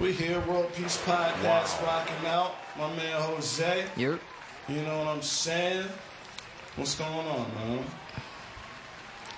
We 0.00 0.12
here, 0.12 0.40
World 0.48 0.72
Peace 0.72 0.96
Podcast, 1.04 1.84
rocking 1.84 2.26
out. 2.26 2.54
My 2.78 2.88
man 2.96 3.20
Jose. 3.20 3.84
You're 3.98 4.18
You 4.66 4.80
know 4.80 5.00
what 5.00 5.08
I'm 5.08 5.20
saying? 5.20 5.86
What's 6.76 6.94
going 6.94 7.10
on, 7.12 7.54
man? 7.54 7.84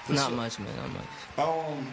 This 0.06 0.20
not 0.20 0.32
much, 0.34 0.60
man. 0.60 0.68
Not 0.76 0.92
much. 0.92 1.74
Um, 1.76 1.88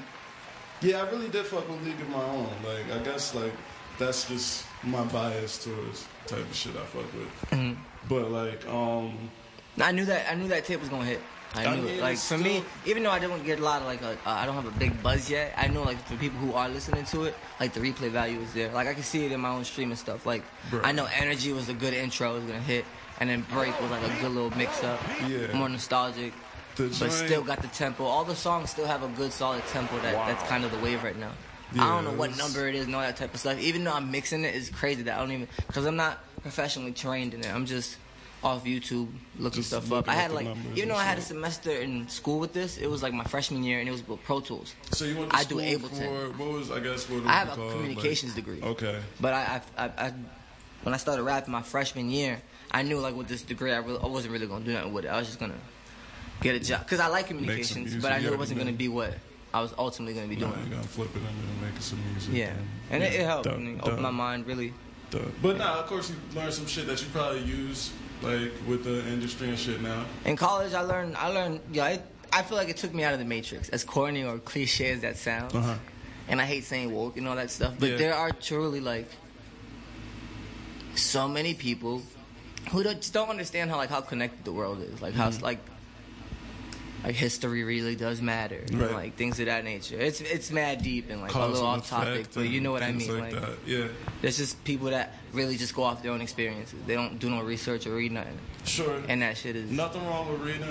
yeah, 0.82 1.02
I 1.02 1.10
really 1.10 1.30
did 1.30 1.48
fuck 1.48 1.68
with 1.68 1.84
League 1.84 2.00
of 2.00 2.10
My 2.10 2.24
Own. 2.24 2.48
Like, 2.64 2.92
I 2.96 3.04
guess 3.04 3.34
like 3.34 3.54
that's 3.98 4.28
just 4.28 4.68
my 4.84 5.04
bias 5.06 5.64
towards 5.64 6.06
type 6.28 6.38
of 6.38 6.54
shit 6.54 6.76
I 6.76 6.86
fuck 6.86 7.12
with. 7.14 7.50
Mm-hmm. 7.50 7.82
But 8.08 8.30
like, 8.30 8.68
um, 8.68 9.32
I 9.81 9.91
knew 9.91 10.05
that. 10.05 10.31
I 10.31 10.36
knew 10.36 10.48
that 10.50 10.65
tape 10.65 10.79
was 10.79 10.89
gonna 10.89 11.05
hit. 11.05 11.21
I 11.55 11.65
I 11.65 11.75
knew 11.75 11.81
mean, 11.83 11.95
it. 11.95 12.01
Like 12.01 12.17
for 12.17 12.38
me, 12.38 12.63
even 12.86 13.01
though 13.01 13.09
I 13.09 13.17
don't 13.19 13.43
get 13.43 13.59
a 13.59 13.63
lot 13.63 13.81
of 13.81 13.88
like, 13.88 14.01
a, 14.03 14.12
uh, 14.12 14.15
I 14.25 14.45
don't 14.45 14.53
have 14.53 14.67
a 14.67 14.77
big 14.77 15.01
buzz 15.01 15.29
yet. 15.31 15.53
I 15.57 15.67
know 15.67 15.81
like 15.81 15.98
for 16.05 16.15
people 16.17 16.38
who 16.38 16.53
are 16.53 16.69
listening 16.69 17.05
to 17.05 17.24
it, 17.24 17.36
like 17.59 17.74
the 17.74 17.79
replay 17.79 18.12
value 18.12 18.39
is 18.39 18.53
there. 18.53 18.71
Like 18.71 18.88
I 18.88 18.93
can 18.93 19.01
see 19.03 19.25
it 19.25 19.31
in 19.31 19.39
my 19.39 19.50
own 19.50 19.63
stream 19.65 19.89
and 19.89 19.98
stuff. 19.98 20.25
Like 20.27 20.43
Bro. 20.69 20.81
I 20.83 20.91
know 20.91 21.07
Energy 21.12 21.51
was 21.51 21.67
a 21.69 21.74
good 21.74 21.93
intro, 21.93 22.33
it 22.33 22.36
was 22.36 22.43
gonna 22.43 22.59
hit, 22.59 22.86
and 23.19 23.29
then 23.29 23.45
Break 23.51 23.79
was 23.81 23.89
like 23.89 24.03
a 24.03 24.21
good 24.21 24.31
little 24.31 24.55
mix 24.55 24.83
up, 24.83 25.00
Yeah. 25.27 25.51
more 25.53 25.69
nostalgic, 25.69 26.33
but 26.77 26.93
still 27.12 27.41
got 27.41 27.62
the 27.63 27.67
tempo. 27.69 28.03
All 28.05 28.24
the 28.24 28.36
songs 28.36 28.69
still 28.69 28.86
have 28.86 29.01
a 29.01 29.07
good 29.09 29.33
solid 29.33 29.65
tempo. 29.67 29.95
That 30.01 30.13
that's 30.27 30.48
kind 30.48 30.63
of 30.63 30.71
the 30.71 30.77
wave 30.79 31.03
right 31.03 31.17
now. 31.17 31.31
I 31.74 31.88
don't 31.95 32.03
know 32.03 32.13
what 32.13 32.36
number 32.38 32.67
it 32.67 32.75
is 32.75 32.86
and 32.86 32.95
all 32.95 33.01
that 33.01 33.15
type 33.17 33.33
of 33.33 33.39
stuff. 33.39 33.59
Even 33.59 33.83
though 33.83 33.93
I'm 33.93 34.12
mixing 34.12 34.43
it, 34.43 34.55
it's 34.55 34.69
crazy 34.69 35.01
that 35.03 35.15
I 35.17 35.19
don't 35.19 35.31
even 35.31 35.48
because 35.67 35.86
I'm 35.88 35.95
not 35.95 36.19
professionally 36.43 36.91
trained 36.91 37.33
in 37.33 37.41
it. 37.41 37.53
I'm 37.53 37.65
just 37.65 37.98
off 38.43 38.63
YouTube 38.63 39.08
looking 39.38 39.58
Just 39.58 39.69
stuff 39.69 39.91
up. 39.91 40.08
I 40.08 40.13
had 40.13 40.31
like 40.31 40.48
even 40.75 40.89
though 40.89 40.96
I 40.96 41.03
had 41.03 41.17
a 41.17 41.22
semester 41.22 41.72
in 41.72 42.08
school 42.08 42.39
with 42.39 42.53
this, 42.53 42.77
it 42.77 42.88
was 42.88 43.03
like 43.03 43.13
my 43.13 43.24
freshman 43.25 43.63
year 43.63 43.79
and 43.79 43.88
it 43.89 43.91
was 43.91 44.08
with 44.08 44.24
Pro 44.24 44.39
Tools. 44.39 44.75
so 44.91 45.05
you 45.05 45.17
went 45.17 45.31
to 45.31 45.38
I 45.38 45.43
do 45.43 45.55
Ableton. 45.55 46.34
for 46.34 46.38
what 46.43 46.51
was 46.53 46.72
I 46.72 46.79
guess 46.79 47.10
what 47.10 47.25
I 47.25 47.31
have 47.34 47.50
a 47.50 47.55
called, 47.55 47.72
communications 47.74 48.36
like- 48.36 48.46
degree. 48.46 48.62
Okay. 48.62 48.98
But 49.19 49.34
I, 49.34 49.62
I, 49.77 49.84
I, 49.86 50.05
I, 50.08 50.13
when 50.84 50.93
I 50.93 50.98
started 50.98 51.24
rapping 51.24 51.51
my 51.51 51.62
freshman 51.62 52.10
year, 52.10 52.41
I 52.72 52.84
knew 52.84 53.00
like 53.00 53.15
with 53.15 53.27
this 53.27 53.41
degree, 53.41 53.74
I, 53.74 53.77
really, 53.79 54.00
I 54.01 54.05
wasn't 54.08 54.31
really 54.34 54.48
gonna 54.48 54.63
do 54.63 54.72
nothing 54.74 54.93
with 54.93 55.05
it. 55.05 55.10
I 55.10 55.17
was 55.19 55.27
just 55.27 55.39
gonna 55.39 55.60
get 56.41 56.55
a 56.55 56.60
job 56.60 56.84
because 56.84 57.01
I 57.01 57.08
like 57.08 57.27
communications, 57.27 57.96
but 58.01 58.12
I 58.13 58.19
knew 58.19 58.31
it 58.31 58.38
wasn't 58.39 58.60
gonna 58.60 58.72
be 58.72 58.88
what 58.88 59.13
I 59.53 59.62
was 59.62 59.74
ultimately 59.77 60.13
gonna 60.13 60.27
be 60.27 60.38
doing. 60.38 60.53
you 60.63 60.75
gotta 60.75 60.88
flip 60.88 61.10
it 61.13 61.17
into 61.19 61.65
making 61.65 61.81
some 61.81 62.00
music. 62.13 62.34
Yeah, 62.34 62.53
and 62.89 63.03
it, 63.03 63.15
it 63.15 63.25
helped. 63.25 63.48
And 63.48 63.67
it 63.67 63.77
dope, 63.79 63.88
opened 63.88 64.03
my 64.03 64.12
mind 64.12 64.48
really. 64.48 64.74
dope. 65.10 65.24
But 65.41 65.58
nah, 65.58 65.79
of 65.81 65.88
course 65.88 66.10
you 66.10 66.15
learned 66.34 66.53
some 66.53 66.67
shit 66.67 66.88
that 66.88 67.01
you 67.01 67.10
probably 67.12 67.41
use 67.41 67.91
like 68.22 68.52
with 68.68 68.84
the 68.84 69.06
industry 69.08 69.50
and 69.50 69.58
shit 69.58 69.82
now. 69.82 70.06
In 70.26 70.36
college, 70.36 70.74
I 70.74 70.82
learned. 70.82 71.16
I 71.18 71.28
learned. 71.28 71.62
Yeah, 71.72 71.86
I, 71.86 72.02
I 72.34 72.42
feel 72.44 72.58
like 72.58 72.70
it 72.70 72.78
took 72.78 72.94
me 72.94 73.04
out 73.04 73.14
of 73.14 73.20
the 73.20 73.26
matrix. 73.26 73.70
As 73.70 73.84
corny 73.84 74.24
or 74.24 74.38
cliche 74.40 74.92
as 74.92 75.02
that 75.02 75.18
sounds, 75.18 75.56
Uh-huh. 75.56 75.76
and 76.28 76.42
I 76.42 76.46
hate 76.46 76.64
saying 76.66 76.94
woke 76.94 77.18
and 77.18 77.28
all 77.28 77.36
that 77.36 77.50
stuff, 77.52 77.76
but 77.80 77.90
Yeah. 77.92 77.98
there 77.98 78.14
are 78.16 78.32
truly 78.32 78.80
like 78.82 79.10
so 80.96 81.28
many 81.28 81.54
people 81.54 82.02
who 82.72 82.84
don't, 82.84 82.98
just 83.02 83.14
don't 83.14 83.30
understand 83.30 83.70
how 83.70 83.78
like 83.78 83.90
how 83.90 84.02
connected 84.02 84.44
the 84.44 84.52
world 84.52 84.82
is, 84.82 85.02
like 85.02 85.14
how 85.14 85.30
Mm-hmm. 85.30 85.44
like 85.44 85.60
like 87.03 87.15
history 87.15 87.63
really 87.63 87.96
does 87.96 88.22
matter, 88.22 88.63
and, 88.68 88.79
like 88.91 89.15
things 89.15 89.39
of 89.39 89.46
that 89.46 89.63
nature. 89.63 89.98
It's 90.00 90.22
it's 90.22 90.51
mad 90.51 90.82
deep 90.84 91.10
and 91.10 91.22
like 91.22 91.32
Cause 91.32 91.50
a 91.50 91.53
little 91.53 91.68
off 91.68 91.89
topic, 91.89 92.27
but 92.34 92.48
you 92.50 92.60
know 92.62 92.72
what 92.72 92.84
I 92.84 92.91
mean. 92.91 93.18
Like, 93.20 93.34
Like, 93.34 93.41
that. 93.41 93.58
Yeah. 93.65 93.88
there's 94.22 94.38
just 94.38 94.62
people 94.63 94.89
that 94.89 95.13
really 95.34 95.56
just 95.58 95.74
go 95.75 95.84
off 95.84 96.03
their 96.03 96.12
own 96.12 96.22
experiences. 96.22 96.79
They 96.86 96.96
don't 96.96 97.18
do 97.20 97.29
no 97.29 97.41
research 97.41 97.88
or 97.88 97.96
read 97.96 98.12
nothing, 98.12 98.38
Sure. 98.65 99.01
and 99.08 99.22
that 99.22 99.38
shit 99.38 99.56
is. 99.56 99.70
Nothing 99.72 100.06
wrong 100.06 100.29
with 100.32 100.41
reading. 100.41 100.68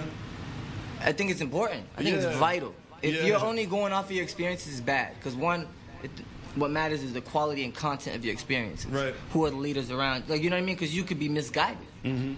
I 1.01 1.13
think 1.13 1.31
it's 1.31 1.41
important. 1.41 1.85
I 1.97 2.03
think 2.03 2.17
Yeah. 2.17 2.29
it's 2.29 2.39
vital. 2.39 2.75
If 3.01 3.15
Yeah. 3.15 3.23
you're 3.25 3.45
only 3.45 3.67
going 3.67 3.93
off 3.93 4.07
of 4.07 4.13
your 4.13 4.25
experiences, 4.25 4.73
it's 4.73 4.81
bad. 4.81 5.15
Because 5.19 5.35
one, 5.37 5.67
it, 6.03 6.11
what 6.57 6.71
matters 6.73 7.03
is 7.05 7.13
the 7.13 7.21
quality 7.21 7.63
and 7.65 7.73
content 7.75 8.17
of 8.17 8.25
your 8.25 8.33
experiences. 8.33 8.87
Right. 8.87 9.15
Who 9.33 9.45
are 9.45 9.51
the 9.51 9.57
leaders 9.57 9.91
around? 9.91 10.25
Like 10.29 10.43
you 10.43 10.51
know 10.51 10.57
what 10.57 10.63
I 10.63 10.67
mean? 10.67 10.75
Because 10.75 10.95
you 10.95 11.05
could 11.05 11.19
be 11.21 11.29
misguided. 11.29 11.79
Mm-hmm. 12.05 12.35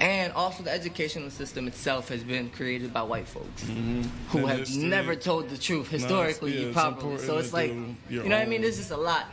And 0.00 0.32
also, 0.32 0.62
the 0.62 0.70
educational 0.72 1.30
system 1.30 1.68
itself 1.68 2.08
has 2.08 2.22
been 2.24 2.50
created 2.50 2.92
by 2.92 3.02
white 3.02 3.28
folks 3.28 3.62
who 3.66 3.72
Mm-hmm. 3.72 4.38
And 4.38 4.48
have 4.48 4.58
history- 4.60 4.82
never 4.84 5.14
told 5.14 5.48
the 5.50 5.58
truth 5.58 5.88
historically, 5.88 6.62
yeah, 6.62 6.68
important 6.68 7.20
So 7.20 7.38
it's 7.38 7.52
like, 7.52 7.70
you 7.70 8.22
know 8.22 8.22
what 8.22 8.32
I 8.32 8.46
mean? 8.46 8.62
This 8.62 8.78
is 8.78 8.90
a 8.90 8.96
lot. 8.96 9.26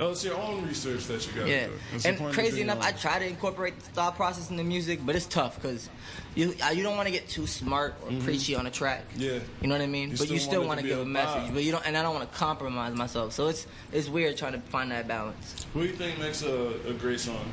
Oh, 0.00 0.10
it's 0.10 0.24
your 0.24 0.36
own 0.36 0.66
research 0.66 1.04
that 1.06 1.24
you 1.24 1.32
got 1.34 1.46
Yeah, 1.46 1.68
do. 1.68 2.08
And 2.08 2.32
crazy 2.32 2.62
enough, 2.62 2.82
I 2.82 2.90
try 2.90 3.20
to 3.20 3.26
incorporate 3.28 3.78
the 3.78 3.90
thought 3.90 4.16
process 4.16 4.50
in 4.50 4.56
the 4.56 4.64
music, 4.64 4.98
but 5.06 5.14
it's 5.14 5.26
tough 5.26 5.54
because 5.54 5.88
you 6.34 6.52
uh, 6.66 6.70
you 6.70 6.82
don't 6.82 6.96
want 6.96 7.06
to 7.06 7.12
get 7.12 7.28
too 7.28 7.46
smart 7.46 7.94
or 8.02 8.10
preachy 8.22 8.56
on 8.56 8.66
a 8.66 8.72
track. 8.72 9.08
Mm-hmm. 9.10 9.20
Yeah. 9.20 9.38
you 9.60 9.68
know 9.68 9.74
what 9.76 9.82
I 9.82 9.86
mean. 9.86 10.10
You 10.10 10.16
but 10.16 10.30
you 10.30 10.40
still 10.40 10.66
want 10.66 10.80
to 10.80 10.82
to 10.82 10.88
give 10.88 10.98
a 10.98 11.02
a 11.02 11.04
message, 11.04 11.54
but 11.54 11.62
you 11.62 11.70
don't, 11.70 11.86
and 11.86 11.96
I 11.96 12.02
don't 12.02 12.12
want 12.14 12.28
to 12.28 12.36
compromise 12.36 12.92
myself. 12.96 13.34
So 13.34 13.46
it's 13.46 13.68
it's 13.92 14.08
weird 14.08 14.36
trying 14.36 14.54
to 14.54 14.60
find 14.62 14.90
that 14.90 15.06
balance. 15.06 15.64
What 15.74 15.82
do 15.82 15.88
you 15.88 15.94
think 15.94 16.18
makes 16.18 16.42
a, 16.42 16.74
a 16.88 16.92
great 16.94 17.20
song? 17.20 17.46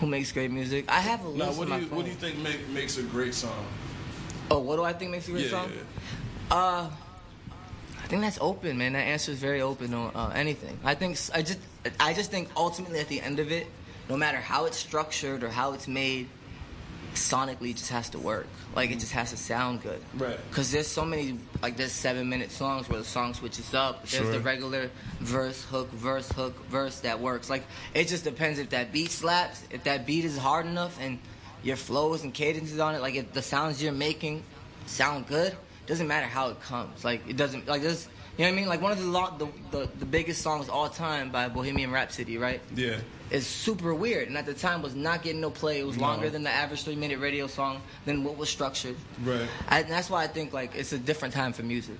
Who 0.00 0.06
makes 0.06 0.30
great 0.30 0.50
music? 0.52 0.84
I 0.88 1.00
have 1.00 1.24
a 1.24 1.28
list. 1.28 1.38
Now, 1.38 1.50
on 1.50 1.56
what 1.56 1.68
do 1.68 1.84
you 1.84 1.90
what 1.90 2.04
do 2.04 2.10
you 2.10 2.16
think 2.16 2.38
make, 2.38 2.68
makes 2.68 2.98
a 2.98 3.02
great 3.02 3.34
song? 3.34 3.66
Oh, 4.50 4.60
what 4.60 4.76
do 4.76 4.84
I 4.84 4.92
think 4.92 5.10
makes 5.10 5.26
a 5.28 5.32
great 5.32 5.44
yeah, 5.46 5.50
song? 5.50 5.72
yeah. 5.74 6.56
Uh, 6.56 6.90
I 8.02 8.06
think 8.06 8.22
that's 8.22 8.38
open, 8.40 8.78
man. 8.78 8.92
That 8.92 9.00
answer 9.00 9.32
is 9.32 9.38
very 9.38 9.60
open 9.60 9.92
on 9.92 10.12
uh, 10.14 10.32
anything. 10.34 10.78
I 10.84 10.94
think 10.94 11.18
I 11.34 11.42
just 11.42 11.58
I 11.98 12.14
just 12.14 12.30
think 12.30 12.48
ultimately 12.56 13.00
at 13.00 13.08
the 13.08 13.20
end 13.20 13.40
of 13.40 13.50
it, 13.50 13.66
no 14.08 14.16
matter 14.16 14.38
how 14.38 14.66
it's 14.66 14.78
structured 14.78 15.42
or 15.42 15.50
how 15.50 15.72
it's 15.72 15.88
made, 15.88 16.28
sonically 17.18 17.70
it 17.70 17.76
just 17.76 17.90
has 17.90 18.08
to 18.10 18.18
work. 18.18 18.46
Like 18.74 18.90
it 18.90 18.98
just 18.98 19.12
has 19.12 19.30
to 19.30 19.36
sound 19.36 19.82
good. 19.82 20.00
Right. 20.14 20.38
Because 20.48 20.70
there's 20.70 20.86
so 20.86 21.04
many 21.04 21.38
like 21.62 21.76
there's 21.76 21.92
seven 21.92 22.28
minute 22.28 22.50
songs 22.50 22.88
where 22.88 22.98
the 22.98 23.04
song 23.04 23.34
switches 23.34 23.74
up. 23.74 24.06
There's 24.06 24.22
Sure. 24.22 24.32
the 24.32 24.40
regular 24.40 24.90
verse 25.20 25.62
hook 25.64 25.90
verse 25.90 26.30
hook 26.32 26.54
verse 26.66 27.00
that 27.00 27.20
works. 27.20 27.50
Like 27.50 27.64
it 27.94 28.08
just 28.08 28.24
depends 28.24 28.58
if 28.58 28.70
that 28.70 28.92
beat 28.92 29.10
slaps, 29.10 29.62
if 29.70 29.84
that 29.84 30.06
beat 30.06 30.24
is 30.24 30.38
hard 30.38 30.66
enough, 30.66 30.98
and 31.00 31.18
your 31.62 31.76
flows 31.76 32.22
and 32.22 32.32
cadences 32.32 32.78
on 32.78 32.94
it. 32.94 33.00
Like 33.02 33.14
if 33.14 33.32
the 33.32 33.42
sounds 33.42 33.82
you're 33.82 33.92
making 33.92 34.44
sound 34.86 35.26
good, 35.26 35.56
doesn't 35.88 36.06
matter 36.06 36.26
how 36.26 36.50
it 36.50 36.60
comes. 36.60 37.04
Like 37.04 37.22
it 37.28 37.36
doesn't 37.36 37.66
like 37.66 37.82
this. 37.82 38.08
You 38.36 38.44
know 38.44 38.50
what 38.50 38.54
I 38.56 38.60
mean? 38.60 38.68
Like 38.68 38.80
one 38.82 38.92
of 38.92 38.98
the 39.00 39.06
lo- 39.06 39.34
the, 39.36 39.48
the 39.76 39.88
the 39.98 40.06
biggest 40.06 40.42
songs 40.42 40.68
all 40.68 40.88
time 40.88 41.30
by 41.30 41.48
Bohemian 41.48 41.90
Rhapsody, 41.90 42.38
right? 42.38 42.60
Yeah. 42.74 42.98
is 43.30 43.46
super 43.46 43.92
weird, 43.92 44.28
and 44.28 44.38
at 44.38 44.46
the 44.46 44.54
time 44.54 44.80
was 44.80 44.94
not 44.94 45.22
getting 45.22 45.40
no 45.40 45.50
play. 45.50 45.80
It 45.80 45.86
was 45.86 45.96
No. 45.96 46.02
longer 46.06 46.30
than 46.30 46.44
the 46.44 46.50
average 46.50 46.84
three 46.84 46.94
minute 46.96 47.18
radio 47.18 47.46
song 47.48 47.80
than 48.06 48.22
what 48.24 48.36
was 48.36 48.48
structured. 48.48 48.94
Right. 49.24 49.48
I, 49.68 49.80
and 49.80 49.90
that's 49.90 50.08
why 50.08 50.22
I 50.22 50.28
think 50.28 50.52
like 50.52 50.74
it's 50.76 50.92
a 50.92 50.98
different 50.98 51.34
time 51.34 51.52
for 51.52 51.62
music. 51.64 51.96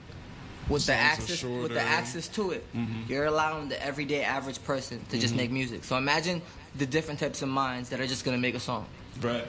With 0.69 0.85
the 0.87 0.93
access, 0.95 1.43
with 1.43 1.73
the 1.73 1.81
access 1.81 2.29
to 2.29 2.51
it, 2.51 2.65
you're 3.09 3.25
allowing 3.25 3.69
the 3.71 3.83
everyday 3.83 4.23
average 4.23 4.63
person 4.65 5.01
to 5.09 5.19
just 5.19 5.35
make 5.35 5.51
music. 5.51 5.83
So 5.83 5.97
imagine 5.97 6.43
the 6.77 6.85
different 6.87 7.19
types 7.21 7.41
of 7.43 7.49
minds 7.49 7.89
that 7.89 8.01
are 8.01 8.07
just 8.07 8.23
gonna 8.25 8.37
make 8.39 8.55
a 8.55 8.61
song. 8.61 8.85
Right. 9.23 9.47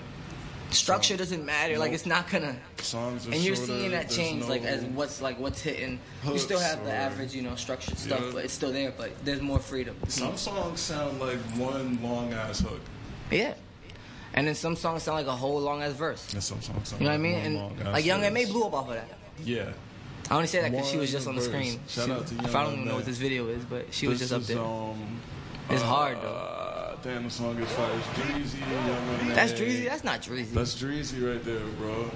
Structure 0.72 1.18
doesn't 1.18 1.46
matter. 1.46 1.78
Like 1.80 1.92
it's 1.94 2.06
not 2.06 2.30
gonna. 2.30 2.56
Songs 2.78 3.28
are 3.28 3.32
And 3.32 3.42
you're 3.42 3.56
shorter, 3.56 3.72
seeing 3.74 3.92
that 3.92 4.10
change, 4.10 4.46
like 4.46 4.64
as 4.64 4.84
what's 4.84 5.22
like 5.22 5.40
what's 5.40 5.62
hitting. 5.62 6.00
you 6.26 6.38
still 6.38 6.60
have 6.60 6.84
the 6.86 6.92
average, 6.94 7.34
you 7.34 7.42
know, 7.42 7.56
structured 7.56 7.98
stuff, 7.98 8.20
Yeah. 8.22 8.30
but 8.34 8.46
it's 8.46 8.54
still 8.54 8.72
there. 8.72 8.94
But 8.96 9.12
there's 9.26 9.42
more 9.42 9.60
freedom. 9.60 9.96
Some 10.08 10.38
songs 10.38 10.80
sound 10.80 11.20
like 11.20 11.40
one 11.58 12.02
long 12.04 12.34
ass 12.34 12.60
hook. 12.60 12.82
Yeah. 13.32 13.56
And 14.34 14.46
then 14.48 14.54
some 14.54 14.76
songs 14.76 15.02
sound 15.04 15.18
like 15.18 15.26
a 15.28 15.36
whole 15.36 15.60
long 15.60 15.82
ass 15.82 15.94
verse. 15.94 16.34
And 16.34 16.44
some 16.44 16.62
songs 16.62 16.90
sound 16.90 17.02
You 17.02 17.06
know 17.08 17.14
what 17.14 17.20
I 17.20 17.24
mean? 17.24 17.58
And 17.58 17.86
like 17.94 18.06
Young. 18.06 18.24
M.A. 18.24 18.46
blew 18.46 18.64
up 18.64 18.74
off 18.74 18.90
of 18.90 18.94
that. 18.94 19.10
Yeah. 19.44 19.72
I 20.30 20.36
only 20.36 20.46
say 20.48 20.62
that 20.62 20.70
because 20.72 20.88
she 20.88 20.98
was 20.98 21.12
just 21.12 21.28
on 21.28 21.34
the 21.36 21.42
verse. 21.42 21.50
screen. 21.50 21.80
Shout 21.88 22.06
She- 22.06 22.12
out 22.12 22.28
to 22.28 22.58
I 22.58 22.64
don't 22.64 22.74
even 22.74 22.86
know 22.86 22.96
what 22.96 23.06
this 23.06 23.18
video 23.18 23.48
is, 23.48 23.66
but 23.66 23.92
she 23.92 24.08
was 24.08 24.20
just 24.20 24.32
up 24.32 24.42
is, 24.42 24.48
there. 24.50 24.60
Um, 24.60 25.20
It's 25.72 25.82
hard, 25.82 26.18
uh, 26.24 26.59
Damn, 27.02 27.24
the 27.24 27.30
song 27.30 27.58
is 27.60 27.72
fire. 27.72 27.90
It's 27.98 28.08
Dreezy, 28.08 28.60
Young. 28.60 29.34
That's 29.36 29.54
Dreezy. 29.54 29.86
That's 29.86 30.04
not 30.04 30.22
Dreezy. 30.22 30.52
That's 30.52 30.76
Dreezy 30.82 31.26
right 31.34 31.44
there, 31.44 31.60
bro. 31.78 32.12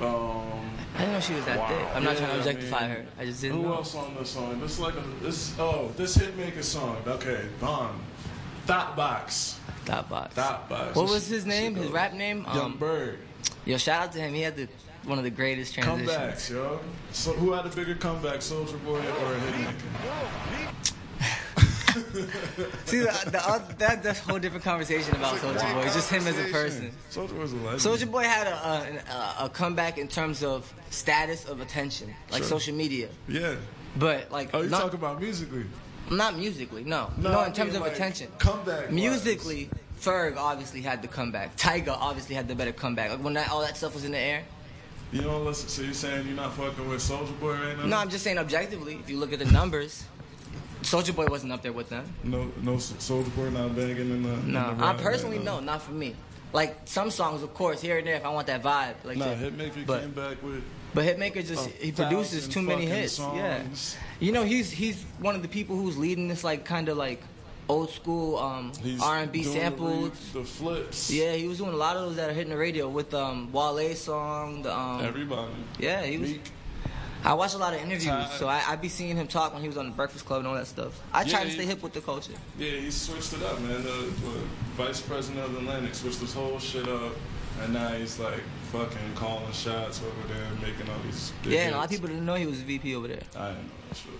Um, 0.00 0.70
I 0.94 0.98
didn't 1.00 1.12
know 1.12 1.20
she 1.20 1.34
was 1.34 1.44
that 1.44 1.68
thick. 1.68 1.86
I'm 1.94 2.02
not 2.02 2.14
yeah, 2.14 2.18
trying 2.20 2.30
to 2.30 2.34
I 2.34 2.38
objectify 2.38 2.80
mean, 2.80 2.90
her. 2.90 3.06
I 3.18 3.24
just 3.26 3.40
didn't 3.42 3.58
Who 3.58 3.62
know. 3.64 3.74
else 3.74 3.94
on 3.94 4.14
this 4.16 4.30
song? 4.30 4.58
This 4.60 4.78
like 4.78 4.94
a 4.94 5.02
this 5.22 5.54
oh 5.58 5.92
this 5.96 6.16
hitmaker 6.16 6.62
song. 6.62 6.96
Okay, 7.06 7.46
Vaughn. 7.60 8.00
Thoughtbox. 8.66 9.54
Thought 9.84 10.08
box. 10.08 10.34
Thoughtbox. 10.36 10.94
What 10.94 11.08
was 11.10 11.26
his 11.26 11.44
name? 11.44 11.74
His 11.74 11.90
rap 11.90 12.14
name? 12.14 12.44
Young 12.54 12.58
Um, 12.72 12.76
Berg. 12.78 13.18
yo, 13.64 13.76
shout 13.76 14.02
out 14.04 14.12
to 14.12 14.20
him. 14.20 14.32
He 14.32 14.40
had 14.40 14.56
the 14.56 14.68
one 15.04 15.18
of 15.18 15.24
the 15.24 15.30
greatest 15.30 15.74
transitions. 15.74 16.10
Comebacks, 16.10 16.50
yo. 16.50 16.80
So 17.12 17.32
who 17.32 17.52
had 17.52 17.66
a 17.66 17.68
bigger 17.68 17.96
comeback, 17.96 18.38
Soulja 18.38 18.82
Boy 18.84 18.98
or 18.98 19.34
a 19.34 19.38
Hitmaker? 19.40 20.92
See, 22.84 22.98
the, 23.00 23.28
the, 23.30 23.42
oth- 23.48 23.78
that, 23.78 24.02
that's 24.02 24.20
a 24.20 24.22
whole 24.24 24.38
different 24.38 24.64
conversation 24.64 25.14
about 25.16 25.36
Soulja 25.36 25.74
Boy. 25.74 25.82
Just 25.84 26.10
him 26.10 26.26
as 26.26 26.38
a 26.38 26.50
person. 26.50 26.92
Soulja 27.10 27.36
was 27.38 27.52
a 27.52 27.56
legend. 27.56 27.80
Soulja 27.80 28.10
Boy 28.10 28.22
had 28.24 28.46
a, 28.46 28.54
a, 28.54 29.42
a, 29.42 29.44
a 29.46 29.48
comeback 29.48 29.98
in 29.98 30.08
terms 30.08 30.42
of 30.42 30.72
status 30.90 31.44
of 31.46 31.60
attention, 31.60 32.14
like 32.30 32.42
Sure. 32.42 32.48
social 32.60 32.74
media. 32.74 33.08
Yeah. 33.28 33.54
But 33.96 34.30
like, 34.32 34.50
Oh, 34.54 34.62
you 34.62 34.70
not, 34.70 34.80
talking 34.82 34.98
about 34.98 35.20
musically? 35.20 35.64
not 36.10 36.36
musically, 36.36 36.84
no. 36.84 37.10
No, 37.18 37.32
No, 37.32 37.38
I 37.40 37.46
in 37.46 37.52
terms 37.52 37.68
mean, 37.72 37.76
of 37.76 37.82
like, 37.82 37.92
attention. 37.94 38.28
comeback-wise. 38.38 38.90
Musically, 38.92 39.70
Ferg 40.00 40.36
obviously 40.36 40.80
had 40.80 41.00
the 41.02 41.08
comeback. 41.08 41.56
Tyga 41.56 41.96
obviously 41.98 42.34
had 42.34 42.48
the 42.48 42.54
better 42.54 42.72
comeback. 42.72 43.10
Like 43.10 43.20
when 43.22 43.34
that, 43.34 43.50
all 43.50 43.60
that 43.60 43.76
stuff 43.76 43.94
was 43.94 44.04
in 44.04 44.12
the 44.12 44.18
air. 44.18 44.42
You 45.12 45.20
don't 45.20 45.44
listen. 45.44 45.68
So 45.68 45.82
you're 45.82 45.92
saying 45.92 46.26
you're 46.26 46.34
not 46.36 46.54
fucking 46.54 46.88
with 46.88 47.00
Soulja 47.00 47.38
Boy 47.38 47.52
right 47.52 47.76
now? 47.76 47.84
No, 47.86 47.96
I'm 47.98 48.08
just 48.08 48.24
saying 48.24 48.38
objectively. 48.38 48.94
If 48.94 49.10
you 49.10 49.18
look 49.18 49.32
at 49.34 49.38
the 49.40 49.44
numbers, 49.52 50.04
Soulja 50.82 51.14
Boy 51.14 51.26
wasn't 51.26 51.52
up 51.52 51.62
there 51.62 51.72
with 51.72 51.88
them. 51.88 52.04
No, 52.24 52.50
no 52.62 52.74
Soulja 52.76 53.34
Boy 53.34 53.50
not 53.50 53.74
banging 53.74 53.98
in 54.10 54.22
the. 54.22 54.32
in 54.32 54.52
No, 54.52 54.74
the 54.74 54.84
I 54.84 54.94
personally 54.94 55.36
right 55.38 55.44
no, 55.46 55.60
not 55.60 55.82
for 55.82 55.92
me. 55.92 56.14
Like 56.52 56.76
some 56.84 57.10
songs, 57.10 57.42
of 57.42 57.54
course, 57.54 57.80
here 57.80 57.98
and 57.98 58.06
there, 58.06 58.16
if 58.16 58.24
I 58.24 58.28
want 58.28 58.46
that 58.48 58.62
vibe, 58.62 58.94
like 59.04 59.16
Nah, 59.16 59.26
that. 59.26 59.38
Hitmaker 59.38 59.86
but, 59.86 60.00
came 60.02 60.10
back 60.10 60.42
with. 60.42 60.62
But 60.94 61.06
Hitmaker 61.06 61.46
just 61.46 61.70
he 61.70 61.92
produces 61.92 62.46
too 62.48 62.60
many 62.60 62.84
hits. 62.84 63.18
Yeah, 63.18 63.62
you 64.20 64.32
know 64.32 64.44
he's 64.44 64.70
he's 64.70 65.02
one 65.20 65.34
of 65.34 65.40
the 65.42 65.48
people 65.48 65.76
who's 65.76 65.96
leading 65.96 66.28
this 66.28 66.44
like 66.44 66.66
kind 66.66 66.88
of 66.90 66.98
like 66.98 67.22
old 67.68 67.90
school 67.90 68.36
um 68.38 68.72
R&B 69.00 69.42
doing 69.42 69.54
the 69.54 69.60
samples. 69.60 70.32
The, 70.34 70.44
flips. 70.44 71.10
Yeah, 71.10 71.32
he 71.32 71.48
was 71.48 71.58
doing 71.58 71.72
a 71.72 71.76
lot 71.76 71.96
of 71.96 72.02
those 72.02 72.16
that 72.16 72.28
are 72.28 72.34
hitting 72.34 72.50
the 72.50 72.58
radio 72.58 72.88
with 72.88 73.14
um 73.14 73.50
Wale 73.52 73.94
song. 73.94 74.62
The 74.62 74.76
um 74.76 75.02
Everybody. 75.02 75.52
yeah 75.78 76.02
he 76.02 76.18
was. 76.18 76.30
Meek. 76.32 76.42
I 77.24 77.34
watch 77.34 77.54
a 77.54 77.58
lot 77.58 77.72
of 77.74 77.80
interviews, 77.80 78.30
so 78.32 78.48
I 78.48 78.62
I 78.66 78.76
be 78.76 78.88
seeing 78.88 79.16
him 79.16 79.26
talk 79.28 79.52
when 79.52 79.62
he 79.62 79.68
was 79.68 79.76
on 79.76 79.86
the 79.86 79.92
Breakfast 79.92 80.24
Club 80.24 80.40
and 80.40 80.48
all 80.48 80.54
that 80.54 80.66
stuff. 80.66 81.00
I 81.12 81.22
try 81.24 81.40
Yeah, 81.40 81.44
to 81.46 81.50
stay 81.52 81.64
hip 81.66 81.82
with 81.82 81.92
the 81.92 82.00
culture. 82.00 82.32
Yeah, 82.58 82.70
he 82.70 82.90
switched 82.90 83.32
it 83.34 83.42
up, 83.42 83.60
man. 83.60 83.82
The, 83.82 83.90
the 83.90 84.38
vice 84.76 85.00
president 85.00 85.44
of 85.44 85.52
the 85.52 85.58
Atlantic 85.60 85.94
switched 85.94 86.20
this 86.20 86.34
whole 86.34 86.58
shit 86.58 86.88
up, 86.88 87.12
and 87.62 87.72
now 87.72 87.88
he's 87.90 88.18
like 88.18 88.42
fucking 88.72 89.14
calling 89.14 89.52
shots 89.52 90.00
over 90.02 90.28
there, 90.34 90.46
making 90.60 90.88
all 90.90 90.98
these. 91.04 91.32
Big 91.42 91.52
Yeah, 91.52 91.60
and 91.66 91.74
a 91.74 91.78
lot 91.78 91.84
of 91.84 91.90
people 91.90 92.08
didn't 92.08 92.26
know 92.26 92.34
he 92.34 92.46
was 92.46 92.60
VP 92.62 92.94
over 92.96 93.08
there. 93.08 93.22
I 93.36 93.48
didn't 93.50 93.64
know 93.66 93.72
that 93.88 93.96
shit. 93.96 94.12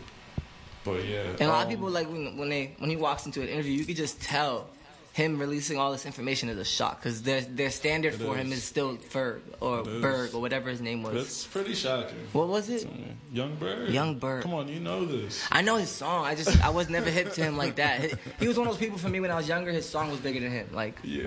But 0.84 1.04
yeah, 1.06 1.22
And 1.38 1.42
a 1.42 1.48
lot 1.48 1.60
of 1.62 1.66
um, 1.66 1.68
people 1.70 1.88
like 1.90 2.08
when 2.08 2.36
when 2.36 2.48
they 2.48 2.74
when 2.78 2.90
he 2.90 2.96
walks 2.96 3.26
into 3.26 3.40
an 3.40 3.48
interview, 3.48 3.72
you 3.72 3.84
could 3.84 3.96
just 3.96 4.20
tell 4.20 4.68
him 5.12 5.38
releasing 5.38 5.79
all 5.79 5.92
this 5.92 6.07
information 6.07 6.48
is 6.48 6.57
a 6.59 6.64
shock 6.64 7.01
because 7.01 7.22
their 7.22 7.42
their 7.42 7.70
standard 7.70 8.14
It 8.14 8.20
for 8.20 8.35
him 8.37 8.51
is. 8.53 8.59
is 8.59 8.64
still 8.64 8.96
Ferg 8.96 9.40
or 9.61 9.81
It 9.81 9.87
is. 9.88 10.03
Berg 10.03 10.35
or 10.35 10.40
whatever 10.40 10.70
his 10.70 10.81
name 10.81 11.03
was. 11.03 11.14
That's 11.14 11.46
pretty 11.46 11.75
shocking. 11.75 12.16
what 12.33 12.48
was 12.48 12.68
it? 12.70 12.88
Young 13.33 13.55
Berg. 13.57 13.90
Young 13.90 14.18
Berg. 14.18 14.42
Come 14.42 14.55
on, 14.55 14.68
you 14.68 14.81
know 14.81 15.05
this. 15.05 15.44
I 15.51 15.61
know 15.62 15.77
his 15.77 15.90
song. 15.90 16.25
I 16.25 16.35
just 16.35 16.64
I 16.64 16.70
was 16.70 16.88
never 16.88 17.11
hip 17.11 17.33
to 17.35 17.42
him 17.42 17.57
like 17.57 17.77
that. 17.77 18.01
He, 18.01 18.11
he 18.40 18.48
was 18.48 18.57
one 18.59 18.66
of 18.66 18.72
those 18.75 18.81
people 18.81 18.98
for 18.98 19.09
me 19.09 19.20
when 19.20 19.31
I 19.31 19.37
was 19.37 19.48
younger. 19.48 19.70
His 19.70 19.88
song 19.88 20.11
was 20.11 20.20
bigger 20.20 20.40
than 20.40 20.51
him. 20.51 20.68
Like 20.72 20.98
Yeah. 21.05 21.27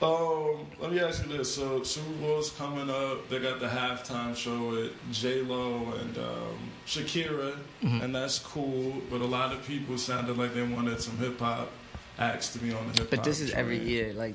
Um, 0.00 0.66
let 0.80 0.90
me 0.92 0.98
ask 1.00 1.24
you 1.24 1.36
this. 1.36 1.54
So 1.54 1.82
Super 1.84 2.10
Bowl's 2.20 2.50
coming 2.50 2.90
up. 2.90 3.28
They 3.28 3.38
got 3.38 3.60
the 3.60 3.68
halftime 3.68 4.34
show 4.34 4.68
with 4.70 4.92
J 5.12 5.42
Lo 5.42 5.92
and 6.00 6.18
um, 6.18 6.58
Shakira, 6.86 7.56
Mm-hmm. 7.82 8.00
and 8.02 8.14
that's 8.14 8.38
cool. 8.38 8.94
But 9.10 9.20
a 9.20 9.24
lot 9.26 9.52
of 9.52 9.64
people 9.66 9.98
sounded 9.98 10.36
like 10.38 10.54
they 10.54 10.62
wanted 10.62 11.00
some 11.00 11.16
hip 11.18 11.38
hop 11.38 11.68
acts 12.18 12.52
to 12.52 12.58
be 12.58 12.72
on 12.72 12.86
the 12.88 12.92
hip 12.92 12.98
hop. 13.00 13.10
But 13.10 13.24
this 13.24 13.40
is 13.40 13.52
every 13.52 13.78
year. 13.78 14.12
Like, 14.12 14.34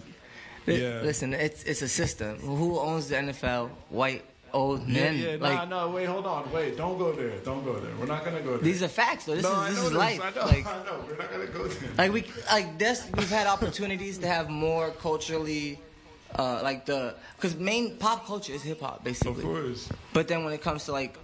li- 0.65 0.81
Yeah. 0.81 1.01
listen, 1.03 1.33
it's 1.33 1.63
it's 1.63 1.81
a 1.81 1.87
system. 1.89 2.39
Who 2.39 2.79
owns 2.79 3.07
the 3.09 3.15
NFL? 3.17 3.69
White 3.89 4.23
old 4.53 4.87
men. 4.87 5.17
yeah. 5.17 5.35
like 5.39 5.69
nah, 5.69 5.87
no, 5.87 5.89
wait, 5.89 6.05
hold 6.05 6.25
on, 6.25 6.51
wait. 6.51 6.77
Don't 6.77 6.97
go 6.97 7.11
there. 7.11 7.37
Don't 7.43 7.63
go 7.65 7.79
there. 7.79 7.91
We're 7.99 8.05
not 8.05 8.23
gonna 8.23 8.41
go 8.41 8.51
there. 8.51 8.59
these 8.59 8.81
are 8.81 8.87
facts 8.87 9.25
though. 9.25 9.35
This 9.35 9.43
no, 9.43 9.63
is 9.63 9.69
this 9.69 9.79
know 9.83 9.87
is 9.87 9.93
life. 9.93 10.21
I 10.23 10.29
know. 10.31 10.45
Like 10.45 10.67
I 10.75 10.83
know. 10.85 11.03
We're 11.07 11.17
not 11.17 11.31
gonna 11.31 11.45
go 11.47 11.67
there. 11.67 11.89
like 11.97 12.11
we 12.13 12.23
like 12.49 12.77
this. 12.79 13.07
We've 13.15 13.29
had 13.29 13.47
opportunities 13.47 14.17
to 14.19 14.27
have 14.27 14.49
more 14.49 14.91
culturally. 14.91 15.79
Uh, 16.37 16.59
like 16.61 16.85
the, 16.85 17.15
because 17.37 17.55
main 17.55 17.95
pop 17.97 18.25
culture 18.25 18.51
is 18.51 18.61
hip 18.61 18.81
hop 18.81 19.01
basically. 19.03 19.31
of 19.31 19.41
course. 19.43 19.89
But 20.11 20.27
then 20.27 20.43
when 20.43 20.53
it 20.53 20.61
comes 20.61 20.83
to 20.85 20.91
like 20.91 21.17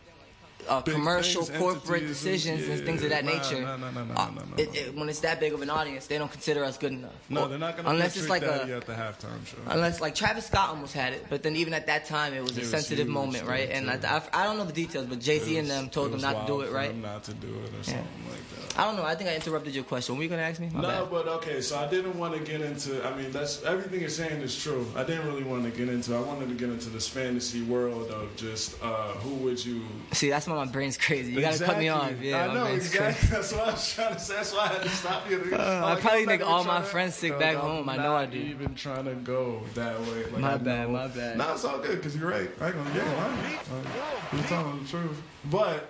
uh, 0.70 0.82
commercial, 0.82 1.44
things, 1.44 1.58
corporate 1.60 2.08
decisions 2.08 2.68
and 2.68 2.80
yeah, 2.80 2.86
things 2.86 3.04
of 3.04 3.10
that 3.10 3.26
nah, 3.26 3.32
nature, 3.34 3.62
nah, 3.62 3.78
nah, 3.78 4.34
it- 4.58 4.74
it- 4.76 4.96
when 4.96 5.10
it's 5.10 5.20
that 5.22 5.40
big 5.40 5.54
of 5.54 5.62
an 5.62 5.70
audience, 5.70 6.08
they 6.08 6.18
don't 6.18 6.32
consider 6.32 6.64
us 6.64 6.78
good 6.78 6.92
enough. 6.92 7.12
No, 7.30 7.44
Or- 7.44 7.48
they're 7.50 7.58
not 7.58 7.76
gonna 7.78 7.90
unless 7.90 8.16
it's 8.18 8.30
like 8.30 8.44
a 8.44 8.64
at 8.64 8.86
the 8.86 8.94
halftime 8.94 9.46
show. 9.46 9.58
unless 9.68 10.00
like 10.02 10.16
Travis 10.16 10.46
Scott 10.48 10.70
almost 10.70 10.94
had 10.94 11.14
it, 11.14 11.26
but 11.30 11.44
then 11.44 11.56
even 11.56 11.74
at 11.74 11.88
that 11.88 12.06
time 12.06 12.34
it 12.34 12.42
was 12.42 12.52
It 12.52 12.58
a 12.58 12.60
was 12.62 12.70
sensitive 12.70 13.08
huge, 13.08 13.14
moment, 13.14 13.48
right? 13.48 13.70
And 13.70 13.90
I. 13.90 14.00
I, 14.04 14.42
I 14.42 14.44
don't 14.46 14.58
know 14.58 14.66
the 14.66 14.74
details, 14.74 15.06
but 15.08 15.20
Jay 15.20 15.40
Z 15.40 15.58
and 15.58 15.70
them 15.70 15.90
told 15.90 16.12
them 16.12 16.22
not 16.22 16.46
to 16.46 16.54
do 16.54 16.62
it, 16.62 16.72
right? 16.72 16.96
Not 16.96 17.24
to 17.26 17.34
do 17.34 17.48
it 17.48 17.80
or 17.80 17.84
something 17.84 18.04
like 18.30 18.38
that. 18.70 18.80
I 18.80 18.86
don't 18.86 18.96
know. 18.96 19.04
I 19.04 19.14
think 19.16 19.30
I 19.30 19.36
interrupted 19.36 19.74
your 19.76 19.84
question. 19.84 20.16
What 20.16 20.20
were 20.20 20.24
you 20.24 20.30
gonna 20.30 20.42
ask 20.42 20.60
me? 20.60 20.70
My 20.74 20.82
No, 20.82 20.88
bad. 20.88 21.10
but 21.12 21.28
okay. 21.28 21.62
So 21.62 21.78
I 21.78 21.88
didn't 21.88 22.18
want 22.18 22.34
to 22.34 22.40
get 22.40 22.62
into. 22.62 23.06
I 23.08 23.16
mean, 23.16 23.32
that's 23.32 23.62
everything 23.64 24.02
you're 24.02 24.10
saying 24.10 24.42
is 24.42 24.56
true. 24.62 24.86
I 24.96 25.04
didn't 25.04 25.28
really 25.28 25.44
want 25.44 25.64
to 25.66 25.70
get 25.72 25.90
into. 25.90 26.16
I 26.16 26.20
wanted 26.22 26.50
to 26.50 26.56
get 26.56 26.70
into 26.70 26.90
this 26.90 27.08
fantasy 27.08 27.62
world 27.62 28.10
of 28.10 28.36
just 28.36 28.76
uh, 28.84 29.14
who 29.24 29.30
would 29.46 29.64
you. 29.64 29.82
See, 30.14 30.30
that's 30.30 30.48
why 30.56 30.66
my 30.66 30.72
brain's 30.72 30.98
crazy. 30.98 31.32
You 31.34 31.42
gotta 31.42 31.64
cut 31.64 31.78
me 31.78 31.90
off. 31.90 32.12
Yeah, 32.22 32.44
I 32.44 32.48
my 32.48 32.54
know 32.54 32.64
brain's 32.66 32.86
exactly. 32.88 33.28
crazy. 33.28 33.36
That's 33.36 33.52
what 33.54 33.62
I 33.68 33.72
was 33.72 33.94
trying 33.94 34.14
to 34.14 34.20
say. 34.20 34.36
That's 34.36 34.54
why 34.54 34.60
I 34.60 34.68
had 34.68 34.82
to 34.84 34.90
stop 34.90 35.30
you. 35.30 35.40
Uh, 35.54 35.58
I 35.58 35.94
Like, 35.94 36.02
probably 36.02 36.22
I'm 36.22 36.26
make 36.28 36.46
all 36.48 36.64
my 36.64 36.80
to- 36.80 36.86
friends 36.86 37.16
sick 37.16 37.32
Dog, 37.32 37.40
back 37.40 37.56
I'm 37.56 37.62
home. 37.62 37.90
I 37.90 37.98
know 37.98 38.04
not 38.04 38.16
I 38.16 38.26
do. 38.28 38.38
Even 38.38 38.76
trying 38.76 39.06
to 39.06 39.14
go 39.16 39.62
that 39.76 40.00
way. 40.02 40.24
Like, 40.26 40.38
My 40.40 40.54
I 40.54 40.58
bad, 40.58 40.88
know- 40.88 40.94
my 40.94 41.08
bad. 41.08 41.38
Nah, 41.38 41.54
it's 41.54 41.66
all 41.66 41.80
good 41.80 41.98
because 41.98 42.16
you're 42.16 42.30
right. 42.30 42.50
I 42.62 42.68
ain't 42.68 42.76
gonna 42.76 42.94
get 42.94 43.06
lying. 43.18 43.58
You're 44.34 44.44
telling 44.44 44.84
the 44.84 44.90
truth. 44.90 45.22
But 45.46 45.90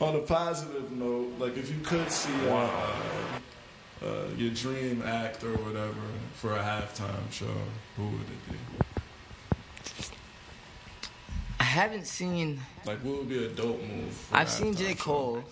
on 0.00 0.16
a 0.16 0.20
positive 0.20 0.90
note, 0.92 1.32
like 1.38 1.56
if 1.56 1.70
you 1.70 1.80
could 1.82 2.10
see 2.10 2.32
uh, 2.48 2.54
uh, 2.54 4.06
uh, 4.06 4.26
your 4.36 4.50
dream 4.50 5.02
act 5.06 5.42
or 5.44 5.52
whatever 5.58 5.94
for 6.34 6.52
a 6.54 6.58
halftime 6.58 7.30
show, 7.30 7.46
who 7.96 8.04
would 8.08 8.20
it 8.22 8.52
be? 8.52 8.83
I 11.74 11.78
haven't 11.78 12.06
seen. 12.06 12.60
Like, 12.86 12.98
what 13.00 13.18
would 13.18 13.28
be 13.28 13.44
a 13.44 13.48
dope 13.48 13.82
move? 13.82 14.28
I've 14.32 14.48
seen 14.48 14.76
J 14.76 14.94
show? 14.94 15.02
Cole. 15.02 15.44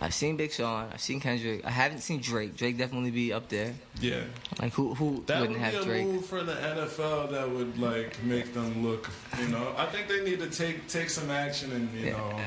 I've 0.00 0.14
seen 0.14 0.36
Big 0.36 0.52
Sean. 0.52 0.88
I've 0.92 1.00
seen 1.00 1.18
Kendrick. 1.20 1.64
I 1.66 1.70
haven't 1.70 1.98
seen 2.00 2.20
Drake. 2.20 2.56
Drake 2.56 2.78
definitely 2.78 3.10
be 3.10 3.32
up 3.32 3.48
there. 3.48 3.74
Yeah. 4.00 4.20
Like 4.60 4.72
who 4.72 4.94
who 4.94 5.24
That 5.26 5.40
would 5.40 5.50
wouldn't 5.50 5.58
be 5.58 5.64
have 5.64 5.82
a 5.82 5.84
Drake? 5.84 6.06
move 6.06 6.26
for 6.26 6.44
the 6.44 6.52
NFL 6.54 7.30
that 7.32 7.50
would 7.50 7.76
like 7.78 8.22
make 8.22 8.54
them 8.54 8.84
look. 8.86 9.10
You 9.40 9.48
know, 9.48 9.74
I 9.76 9.86
think 9.86 10.06
they 10.06 10.22
need 10.24 10.38
to 10.38 10.48
take 10.48 10.86
take 10.88 11.10
some 11.10 11.28
action 11.30 11.72
and 11.72 11.92
you 11.92 12.06
Yeah. 12.06 12.12
know. 12.12 12.40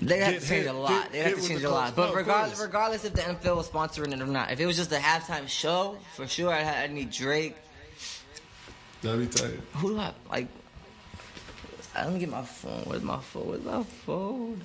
They 0.00 0.18
have 0.18 0.34
to 0.34 0.40
change 0.40 0.64
hit- 0.64 0.66
a 0.68 0.72
lot. 0.72 1.10
They 1.10 1.18
have 1.18 1.40
to 1.40 1.48
change 1.48 1.62
a 1.64 1.70
lot. 1.70 1.96
But 1.96 2.10
No, 2.10 2.14
regardless, 2.14 2.60
regardless 2.60 3.04
if 3.04 3.14
the 3.14 3.22
NFL 3.22 3.56
was 3.56 3.68
sponsoring 3.68 4.12
it 4.12 4.20
or 4.20 4.26
not, 4.26 4.52
if 4.52 4.60
it 4.60 4.66
was 4.66 4.76
just 4.76 4.92
a 4.92 4.98
halftime 4.98 5.48
show, 5.48 5.98
for 6.14 6.28
sure 6.28 6.52
I'd, 6.52 6.66
I'd 6.66 6.92
need 6.92 7.10
Drake. 7.10 7.56
That'd 9.02 9.20
be 9.20 9.26
tight. 9.26 9.58
Who 9.74 9.90
do 9.94 9.98
I 10.00 10.12
like? 10.30 10.48
I 11.94 12.04
Let 12.04 12.12
me 12.12 12.20
get 12.20 12.30
my 12.30 12.42
phone. 12.42 12.82
Where's 12.84 13.02
my 13.02 13.18
phone? 13.18 13.48
Where's 13.48 13.64
my 13.64 13.82
phone? 13.82 14.62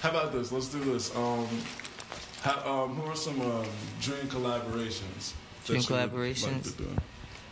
How 0.00 0.10
about 0.10 0.32
this? 0.32 0.52
Let's 0.52 0.68
do 0.68 0.80
this. 0.80 1.14
Um, 1.16 1.48
how, 2.42 2.84
um, 2.84 2.94
who 2.94 3.10
are 3.10 3.16
some 3.16 3.40
um, 3.40 3.66
dream 4.00 4.26
collaborations? 4.26 5.32
Dream 5.64 5.78
would 5.78 5.90
Like 5.90 6.10
collaborations? 6.10 6.74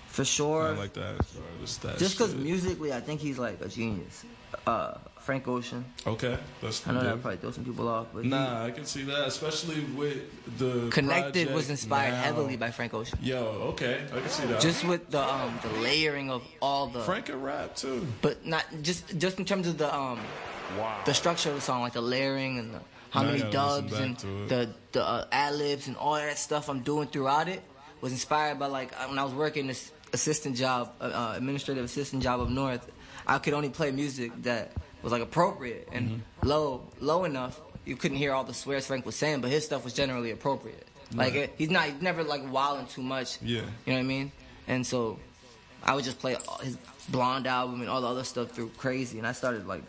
For 0.09 0.25
sure. 0.25 0.69
I 0.69 0.71
like 0.71 0.93
that. 0.93 1.19
Or 1.19 1.97
just 1.97 2.17
because 2.17 2.35
musically, 2.35 2.93
I 2.93 3.01
think 3.01 3.21
he's 3.21 3.38
like 3.38 3.61
a 3.61 3.69
genius. 3.69 4.25
Uh, 4.67 4.95
Frank 5.24 5.48
Ocean. 5.48 5.84
Okay, 6.06 6.37
that's 6.60 6.87
I 6.87 6.92
know 6.92 7.00
good. 7.00 7.08
that 7.08 7.22
probably 7.22 7.38
throw 7.38 7.50
some 7.50 7.64
people 7.64 7.88
off, 7.88 8.08
but 8.12 8.24
he 8.24 8.28
Nah, 8.30 8.66
I 8.66 8.70
can 8.70 8.84
see 8.84 9.04
that, 9.04 9.26
especially 9.26 9.80
with 9.96 10.20
the 10.58 10.90
connected 10.90 11.52
was 11.52 11.70
inspired 11.70 12.10
now. 12.12 12.20
heavily 12.22 12.56
by 12.56 12.70
Frank 12.70 12.92
Ocean. 12.92 13.18
Yo, 13.22 13.40
okay, 13.72 14.04
I 14.12 14.20
can 14.20 14.28
see 14.28 14.46
that. 14.46 14.60
Just 14.60 14.84
with 14.84 15.10
the 15.10 15.22
um 15.22 15.58
the 15.62 15.72
layering 15.80 16.30
of 16.30 16.42
all 16.60 16.87
the 16.88 17.00
Frank 17.00 17.30
and 17.30 17.42
rap 17.42 17.74
too. 17.74 18.06
but 18.20 18.44
not 18.44 18.64
just 18.82 19.16
just 19.18 19.38
in 19.38 19.44
terms 19.46 19.66
of 19.66 19.78
the 19.78 19.88
um 19.94 20.20
the 21.06 21.14
structure 21.14 21.48
of 21.50 21.56
the 21.56 21.62
song, 21.62 21.80
like 21.80 21.94
the 21.94 22.02
layering 22.02 22.58
and 22.58 22.74
the, 22.74 22.80
how 23.10 23.22
Now 23.22 23.30
many 23.32 23.50
dubs 23.50 23.92
and 23.94 24.16
the 24.48 24.68
the 24.92 25.02
uh, 25.02 25.26
ad 25.32 25.54
libs 25.54 25.88
and 25.88 25.96
all 25.96 26.14
that 26.16 26.37
stuff 26.38 26.68
I'm 26.68 26.80
doing 26.80 27.08
throughout 27.08 27.48
it 27.48 27.62
was 28.00 28.12
inspired 28.12 28.58
by 28.58 28.66
like 28.66 28.92
when 29.08 29.18
I 29.18 29.24
was 29.24 29.32
working 29.32 29.66
this 29.68 29.90
assistant 30.12 30.56
job, 30.56 30.92
uh, 31.00 31.04
uh, 31.04 31.34
administrative 31.37 31.84
assistant 31.84 32.22
job 32.22 32.40
up 32.40 32.48
north. 32.48 32.90
I 33.26 33.38
could 33.38 33.54
only 33.54 33.70
play 33.70 33.90
music 33.90 34.32
that 34.42 34.72
was 35.05 35.12
like 35.12 35.23
appropriate 35.23 35.88
and 35.93 36.09
Mm-hmm. 36.11 36.49
low 36.49 36.83
low 37.01 37.25
enough. 37.25 37.61
You 37.85 37.97
couldn't 37.97 38.17
hear 38.17 38.33
all 38.33 38.45
the 38.45 38.55
swears 38.55 38.87
Frank 38.87 39.05
was 39.07 39.14
saying, 39.14 39.40
but 39.43 39.51
his 39.51 39.64
stuff 39.64 39.85
was 39.85 39.93
generally 39.93 40.31
appropriate. 40.31 40.87
Like 41.14 41.35
Right. 41.35 41.43
it, 41.45 41.55
he's 41.59 41.71
not 41.71 41.85
he's 41.85 42.01
never 42.03 42.25
like 42.25 42.51
wilding 42.51 42.87
too 42.87 43.03
much. 43.03 43.38
Yeah. 43.43 43.61
You 43.61 43.93
know 43.93 43.93
what 43.95 43.99
I 43.99 44.03
mean? 44.03 44.33
And 44.67 44.87
so 44.87 45.19
I 45.83 45.95
would 45.95 46.05
just 46.05 46.19
play 46.19 46.37
his 46.62 46.79
Blonde 47.11 47.47
album 47.47 47.83
and 47.83 47.90
all 47.90 48.01
the 48.01 48.07
other 48.09 48.25
stuff 48.25 48.51
through 48.53 48.71
crazy, 48.79 49.19
and 49.19 49.27
I 49.27 49.33
started 49.33 49.67
like 49.69 49.83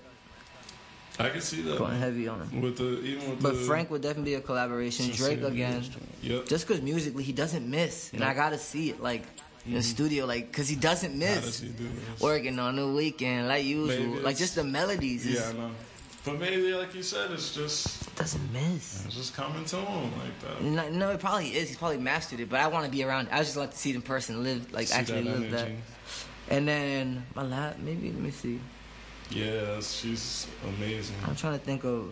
I 1.17 1.29
can 1.29 1.39
see 1.39 1.61
that. 1.61 1.77
going 1.77 1.97
heavy 1.97 2.27
on 2.27 2.45
him. 2.45 2.59
With 2.61 2.77
the 2.77 2.99
even 3.01 3.29
with 3.29 3.41
But 3.41 3.53
the 3.53 3.59
Frank 3.61 3.89
would 3.89 4.01
definitely 4.01 4.31
be 4.31 4.35
a 4.35 4.41
collaboration. 4.41 5.09
Drake 5.13 5.41
again. 5.43 5.81
Yep. 6.21 6.47
just 6.47 6.67
because 6.67 6.83
musically 6.83 7.23
he 7.23 7.31
doesn't 7.31 7.65
miss, 7.69 8.11
and 8.11 8.21
I 8.21 8.33
gotta 8.33 8.57
see 8.57 8.89
it 8.89 9.01
like 9.01 9.23
the 9.67 9.81
studio, 9.81 10.25
like 10.25 10.47
because 10.51 10.67
he 10.69 10.75
doesn't 10.75 11.11
Mm-hmm. 11.11 11.19
Miss. 11.19 11.59
does 11.59 11.69
do? 11.69 11.89
Working 12.19 12.59
on 12.59 12.75
the 12.75 12.87
weekend 12.87 13.47
like 13.47 13.65
usual, 13.65 14.21
like 14.21 14.37
just 14.37 14.55
the 14.55 14.63
melodies. 14.63 15.25
Yeah, 15.25 15.49
I 15.49 15.53
know. 15.53 15.71
But 16.25 16.39
maybe, 16.39 16.73
like 16.73 16.95
you 16.95 17.03
said, 17.03 17.29
it's 17.31 17.53
just 17.53 18.15
Doesn't 18.15 18.51
miss. 18.51 19.05
it's 19.05 19.15
just 19.15 19.35
coming 19.35 19.63
to 19.65 19.75
him 19.77 20.11
like 20.17 20.39
that. 20.41 20.61
No, 20.63 20.89
no, 20.89 21.11
it 21.11 21.19
probably 21.19 21.49
is. 21.55 21.67
He's 21.69 21.77
probably 21.77 21.99
mastered 21.99 22.39
it, 22.39 22.49
but 22.49 22.59
I 22.61 22.67
want 22.67 22.85
to 22.85 22.91
be 22.91 23.03
around. 23.03 23.29
I 23.31 23.39
just 23.39 23.55
like 23.57 23.71
to 23.71 23.77
see 23.77 23.91
the 23.91 24.01
person 24.01 24.41
live, 24.43 24.73
like 24.73 24.87
See 24.87 24.95
actually 24.95 25.21
that 25.23 25.39
live 25.39 25.51
that. 25.51 25.69
And 26.49 26.67
then 26.67 27.25
my 27.35 27.43
lab, 27.43 27.77
maybe 27.79 28.11
let 28.11 28.19
me 28.21 28.31
see. 28.31 28.59
Yeah, 29.29 29.79
she's 29.81 30.47
amazing. 30.77 31.15
I'm 31.27 31.35
trying 31.35 31.59
to 31.59 31.63
think 31.63 31.83
of 31.83 32.11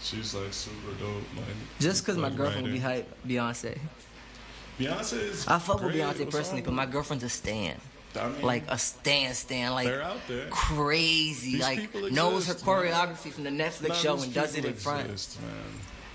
She's 0.00 0.34
like 0.34 0.52
super 0.52 0.92
dope. 1.00 1.22
Like 1.36 1.46
just 1.80 2.04
because 2.04 2.16
my 2.16 2.28
like 2.28 2.36
girlfriend 2.36 2.64
would 2.64 2.72
be 2.72 2.78
hype. 2.78 3.08
Beyonce. 3.26 3.78
Beyonce 4.78 5.12
is. 5.30 5.46
I 5.46 5.58
fuck 5.58 5.82
with. 5.82 5.94
Beyonce 5.94 6.30
personally, 6.30 6.62
but 6.62 6.72
my 6.72 6.86
girlfriend's 6.86 7.24
a 7.24 7.28
stan. 7.28 7.76
I 8.18 8.28
mean, 8.28 8.42
Like 8.42 8.64
a 8.68 8.78
stan 8.78 9.34
stan, 9.34 9.72
like 9.72 9.86
they're 9.86 10.02
out 10.02 10.16
there. 10.28 10.46
crazy. 10.50 11.52
These 11.52 11.60
like 11.62 11.94
knows 12.12 12.46
her 12.46 12.52
exist, 12.52 12.66
man. 12.66 12.76
choreography 12.84 13.30
from 13.32 13.44
the 13.44 13.50
Netflix 13.50 13.94
show 13.94 14.20
and 14.20 14.32
does 14.32 14.56
it 14.56 14.64
in 14.64 14.74
front. 14.74 15.10
exist, 15.10 15.38
man. 15.42 15.50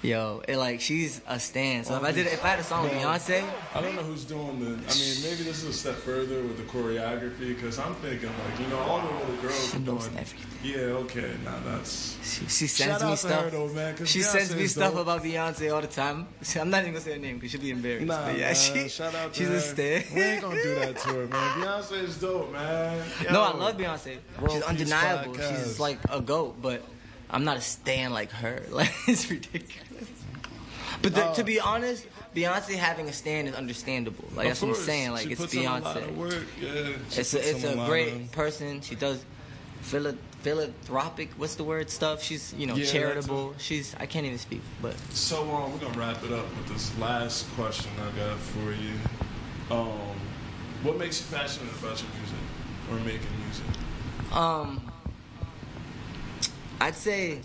Yo, 0.04 0.42
it 0.50 0.58
like 0.58 0.82
she's 0.82 1.22
a 1.28 1.40
stan. 1.40 1.86
So 1.86 1.96
if 1.96 2.04
I 2.04 2.12
did, 2.12 2.28
if 2.28 2.44
I 2.44 2.50
had 2.50 2.60
a 2.60 2.64
song 2.64 2.84
with 2.84 2.92
Beyonce, 2.92 3.42
I 3.74 3.80
don't 3.80 3.96
know 3.96 4.02
who's 4.04 4.26
doing 4.26 4.60
the. 4.60 4.66
I 4.66 4.72
mean, 4.72 4.84
maybe 5.24 5.44
this 5.48 5.64
is 5.64 5.70
a 5.70 5.72
step 5.74 5.96
further 5.96 6.44
with 6.44 6.58
the 6.58 6.64
choreography 6.64 7.56
because 7.56 7.80
I'm 7.80 7.96
thinking 7.96 8.28
like 8.28 8.60
you 8.60 8.68
know 8.68 8.80
all 8.80 9.00
the 9.00 9.14
little 9.14 9.36
girls 9.42 9.72
She 9.72 9.78
are 9.78 9.80
knows 9.80 10.08
doing. 10.08 10.20
everything. 10.20 10.50
Yeah, 10.62 10.78
okay, 11.06 11.32
now 11.46 11.58
that's. 11.66 12.18
she, 12.22 12.46
she 12.48 12.68
sends 12.68 13.00
Shout 13.00 13.10
me 13.10 13.16
stuff. 13.16 13.44
her 13.46 13.50
though, 13.52 13.70
man. 13.70 13.96
She 14.06 14.20
Beyonce 14.20 14.24
sends 14.24 14.56
me 14.58 14.68
stuff 14.68 14.92
dope. 14.92 15.04
about 15.04 15.24
Beyonce 15.24 15.74
all 15.74 15.80
the 15.80 15.88
time. 15.88 16.28
I'm 16.60 16.70
not 16.70 16.82
even 16.82 16.92
gonna 16.96 17.06
say 17.06 17.14
her 17.14 17.20
name 17.20 17.36
because 17.36 17.52
she'll 17.52 17.62
be 17.62 17.72
embarrassed. 17.72 18.06
Nah, 18.06 18.26
but 18.26 18.38
yeah, 18.38 18.48
man, 18.48 18.56
she, 18.56 18.90
shout 18.90 19.16
out 19.16 19.34
to 19.34 19.40
she's 19.40 19.48
her. 19.48 19.56
a 19.56 19.60
stan. 19.62 20.04
We 20.14 20.22
ain't 20.22 20.42
gonna 20.42 20.62
do 20.64 20.76
that 20.76 20.98
to 20.98 21.08
her, 21.14 21.28
man. 21.28 21.60
Beyonce 21.62 22.04
is 22.04 22.18
dope, 22.20 22.52
man. 22.52 23.02
No, 23.32 23.42
I 23.42 23.54
love 23.56 23.78
Beyonce. 23.78 24.18
World 24.42 24.52
She's 24.52 24.64
undeniable. 24.64 25.34
Podcast. 25.34 25.64
She's 25.64 25.80
like 25.80 26.00
a 26.10 26.20
goat, 26.20 26.62
but 26.62 26.82
I'm 27.30 27.46
not 27.46 27.56
a 27.56 27.62
stan 27.62 28.12
like 28.12 28.32
her. 28.32 28.64
Like 28.70 28.92
it's 29.08 29.32
ridiculous. 29.32 29.88
But 31.04 31.14
the, 31.16 31.26
Uh, 31.26 31.34
to 31.36 31.44
be 31.44 31.60
honest, 31.60 32.08
Beyonce 32.36 32.76
having 32.76 33.08
a 33.10 33.14
stand 33.14 33.48
is 33.50 33.54
understandable. 33.56 34.26
Like 34.36 34.48
that's 34.48 34.62
what 34.62 34.70
I'm 34.70 34.76
saying. 34.76 35.12
Like 35.12 35.26
She 35.28 35.32
it's 35.34 35.42
puts 35.42 35.54
in 35.54 35.66
a 35.66 35.80
lot 35.80 35.98
of 35.98 36.04
Beyonce. 36.04 36.16
work. 36.16 36.46
Yeah, 36.60 36.70
It's 37.20 37.34
a, 37.36 37.50
it's 37.50 37.64
a 37.66 37.76
great 37.86 38.14
of- 38.14 38.32
person. 38.32 38.82
She 38.82 38.96
does 38.96 39.24
philanthropic. 39.82 41.30
What's 41.38 41.56
the 41.56 41.64
word? 41.66 41.90
Stuff. 41.90 42.24
She's 42.24 42.54
you 42.58 42.66
know 42.68 42.76
Yeah, 42.76 42.86
charitable. 42.86 43.54
She's 43.58 43.94
I 44.00 44.06
can't 44.06 44.26
even 44.26 44.40
speak, 44.40 44.62
but 44.82 44.96
So 45.12 45.42
um, 45.54 45.74
we're 45.74 45.80
gonna 45.80 46.00
wrap 46.00 46.24
it 46.24 46.32
up 46.32 46.46
with 46.58 46.68
this 46.72 46.98
last 46.98 47.50
question 47.56 47.92
I 48.02 48.18
got 48.18 48.38
for 48.40 48.72
you. 48.72 48.96
Um, 49.70 50.16
what 50.84 50.98
makes 50.98 51.20
you 51.22 51.28
passionate 51.38 51.72
about 51.80 52.02
your 52.02 52.10
music 52.20 52.44
or 52.90 52.96
making 53.06 53.28
music? 53.46 53.66
Um, 54.32 54.82
I'd 56.80 56.96
say 56.96 57.40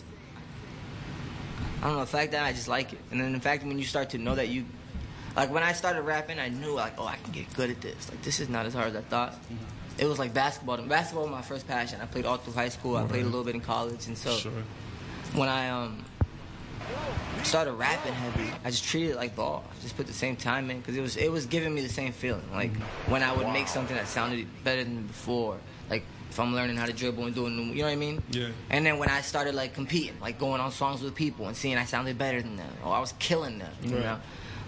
I 1.81 1.87
don't 1.87 1.95
know 1.95 2.01
the 2.01 2.07
fact 2.07 2.33
that 2.33 2.45
I 2.45 2.53
just 2.53 2.69
like 2.69 2.93
it, 2.93 2.99
and 3.11 3.21
then 3.21 3.33
the 3.33 3.41
fact 3.41 3.65
when 3.65 3.79
you 3.79 3.85
start 3.85 4.11
to 4.11 4.19
know 4.19 4.35
that 4.35 4.49
you, 4.49 4.65
like 5.37 5.51
when 5.51 5.63
I 5.63 5.73
started 5.73 6.03
rapping, 6.03 6.39
I 6.41 6.49
knew 6.49 6.73
like 6.73 6.95
oh 6.99 7.07
I 7.07 7.17
can 7.17 7.33
get 7.33 7.53
good 7.55 7.71
at 7.71 7.81
this. 7.81 8.11
Like 8.11 8.23
this 8.23 8.41
is 8.41 8.49
not 8.49 8.67
as 8.67 8.75
hard 8.75 8.89
as 8.89 8.97
I 8.97 9.03
thought. 9.03 9.35
It 9.97 10.07
was 10.07 10.19
like 10.19 10.35
basketball. 10.35 10.77
Basketball 10.79 11.25
was 11.25 11.33
my 11.33 11.43
first 11.43 11.67
passion. 11.69 12.01
I 12.01 12.07
played 12.07 12.27
all 12.27 12.37
through 12.37 12.55
high 12.55 12.69
school. 12.69 12.97
I 12.97 13.05
played 13.05 13.23
a 13.23 13.27
little 13.27 13.45
bit 13.45 13.55
in 13.55 13.61
college, 13.61 14.07
and 14.07 14.19
so 14.19 14.35
sure. 14.37 14.53
when 15.35 15.49
I 15.49 15.69
um 15.69 16.05
started 17.45 17.73
rapping 17.75 18.13
heavy, 18.13 18.51
I 18.65 18.71
just 18.71 18.85
treated 18.85 19.11
it 19.11 19.17
like 19.17 19.37
ball. 19.37 19.65
I 19.71 19.83
just 19.83 19.97
put 19.97 20.07
the 20.07 20.13
same 20.13 20.35
time 20.35 20.71
in 20.71 20.79
because 20.79 20.97
it 20.97 21.01
was 21.01 21.17
it 21.17 21.31
was 21.31 21.47
giving 21.47 21.73
me 21.75 21.83
the 21.83 21.89
same 21.89 22.13
feeling. 22.13 22.51
Like 22.53 22.75
when 23.07 23.23
I 23.23 23.33
would 23.33 23.49
make 23.49 23.69
something 23.69 23.97
that 23.97 24.09
sounded 24.09 24.47
better 24.65 24.83
than 24.83 25.07
before. 25.07 25.59
Like 25.89 26.05
if 26.39 26.43
I'm 26.43 26.55
learning 26.55 26.77
how 26.77 26.87
to 26.87 26.93
dribble 26.93 27.25
and 27.27 27.35
doing, 27.35 27.57
you 27.71 27.79
know 27.79 27.83
what 27.87 27.91
I 27.91 27.97
mean? 27.97 28.23
Yeah. 28.31 28.51
And 28.71 28.87
then 28.87 28.99
when 28.99 29.09
I 29.09 29.23
started 29.23 29.57
like 29.57 29.75
competing, 29.75 30.15
like 30.21 30.39
going 30.39 30.61
on 30.61 30.71
songs 30.71 31.03
with 31.03 31.17
people 31.17 31.49
and 31.49 31.57
seeing 31.57 31.77
I 31.77 31.85
sounded 31.85 32.17
better 32.17 32.41
than 32.41 32.55
them, 32.57 32.73
or 32.85 32.95
I 32.95 33.01
was 33.01 33.13
killing 33.19 33.59
them, 33.59 33.73
you 33.83 33.97
Right. 33.97 34.05
know. 34.05 34.21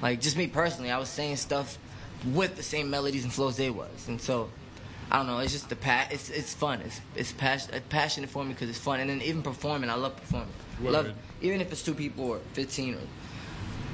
Like 0.03 0.21
just 0.21 0.37
me 0.37 0.49
personally, 0.49 0.91
I 0.91 0.99
was 0.99 1.09
saying 1.09 1.37
stuff 1.37 1.79
with 2.25 2.57
the 2.57 2.65
same 2.65 2.91
melodies 2.91 3.23
and 3.23 3.33
flows 3.33 3.57
they 3.57 3.71
was, 3.71 4.09
and 4.09 4.21
so 4.21 4.51
I 5.13 5.19
don't 5.19 5.29
know. 5.29 5.39
It's 5.39 5.53
just 5.53 5.69
the 5.69 5.77
pa- 5.77 6.09
It's 6.11 6.29
it's 6.29 6.53
fun. 6.55 6.81
It's 6.81 7.01
it's 7.15 7.31
pas- 7.33 7.69
it's 7.73 7.87
passionate 7.89 8.31
for 8.31 8.43
me 8.43 8.53
because 8.53 8.69
it's 8.69 8.79
fun, 8.79 8.99
and 8.99 9.09
then 9.09 9.23
even 9.23 9.43
performing, 9.43 9.91
I 9.91 9.95
love 9.95 10.17
performing. 10.17 10.49
Word. 10.83 10.93
Love 10.93 11.13
even 11.41 11.61
if 11.61 11.71
it's 11.71 11.85
two 11.85 11.95
people 11.95 12.25
or 12.25 12.41
fifteen 12.53 12.95
or. 12.95 12.99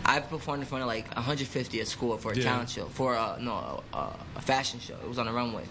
I 0.08 0.20
performed 0.20 0.62
in 0.62 0.68
front 0.68 0.82
of 0.82 0.88
like 0.88 1.12
150 1.16 1.80
at 1.80 1.88
school 1.88 2.16
for 2.16 2.30
a 2.32 2.36
Yeah. 2.36 2.44
talent 2.44 2.70
show, 2.70 2.86
for 2.86 3.16
uh, 3.16 3.36
no 3.40 3.82
uh, 3.92 4.10
a 4.36 4.40
fashion 4.40 4.78
show. 4.80 4.94
It 5.02 5.08
was 5.08 5.18
on 5.18 5.26
the 5.26 5.32
runway, 5.32 5.64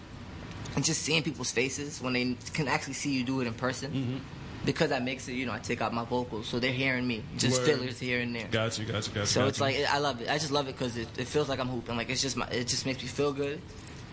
and 0.76 0.84
just 0.84 1.02
seeing 1.04 1.24
people's 1.24 1.52
faces 1.52 2.02
when 2.02 2.14
they 2.14 2.36
can 2.54 2.68
actually 2.68 2.94
see 2.94 3.12
you 3.14 3.24
do 3.24 3.42
it 3.42 3.48
in 3.48 3.54
person, 3.54 3.92
Mm-hmm. 3.92 4.18
because 4.66 4.90
that 4.90 5.04
makes 5.04 5.28
it. 5.28 5.34
You 5.34 5.46
know, 5.46 5.54
I 5.54 5.60
take 5.60 5.82
out 5.82 5.94
my 5.94 6.04
vocals, 6.06 6.48
so 6.48 6.60
they're 6.60 6.72
hearing 6.72 7.08
me, 7.08 7.24
just 7.38 7.60
Word. 7.62 7.68
fillers 7.68 8.00
here 8.00 8.20
and 8.20 8.36
there. 8.36 8.48
Got 8.52 8.78
you, 8.80 8.86
got 8.86 9.08
you, 9.08 9.14
got 9.14 9.22
you. 9.22 9.26
So 9.28 9.42
got 9.42 9.48
it's 9.50 9.60
you. 9.60 9.66
like 9.66 9.76
I 9.90 10.00
love 10.00 10.22
it. 10.22 10.30
I 10.30 10.38
just 10.38 10.52
love 10.52 10.68
it 10.68 10.74
because 10.78 10.98
it, 10.98 11.08
it 11.18 11.28
feels 11.28 11.48
like 11.50 11.60
I'm 11.60 11.70
hooping. 11.70 11.96
Like 11.96 12.10
it's 12.10 12.22
just 12.22 12.36
my, 12.38 12.48
it 12.48 12.68
just 12.68 12.86
makes 12.86 13.02
me 13.02 13.08
feel 13.08 13.32
good, 13.34 13.62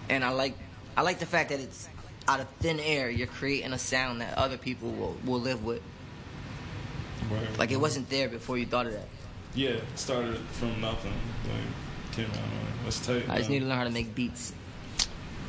and 0.09 0.25
I 0.25 0.31
like 0.31 0.55
I 0.97 1.03
like 1.03 1.19
the 1.19 1.27
fact 1.27 1.51
that 1.51 1.59
it's 1.61 1.89
out 2.29 2.41
of 2.41 2.49
thin 2.61 2.79
air. 2.79 3.11
You're 3.11 3.27
creating 3.27 3.73
a 3.73 3.79
sound 3.79 4.21
that 4.21 4.37
other 4.39 4.57
people 4.59 4.91
will 4.93 5.17
will 5.25 5.41
live 5.41 5.65
with. 5.65 5.83
Word. 7.31 7.59
Like 7.59 7.71
it 7.71 7.81
wasn't 7.81 8.09
there 8.11 8.29
before 8.29 8.59
you 8.59 8.67
thought 8.67 8.87
of 8.87 8.93
that. 8.93 9.09
yeah, 9.55 9.71
it 9.71 9.85
started 9.97 10.39
from 10.53 10.81
nothing. 10.81 11.13
Like 11.45 12.13
came 12.13 12.27
out. 12.27 12.85
Let's 12.85 13.05
take. 13.05 13.29
I 13.29 13.39
just 13.39 13.49
need 13.51 13.61
to 13.61 13.67
learn 13.67 13.79
how 13.79 13.85
to 13.85 13.91
make 13.91 14.15
beats. 14.15 14.53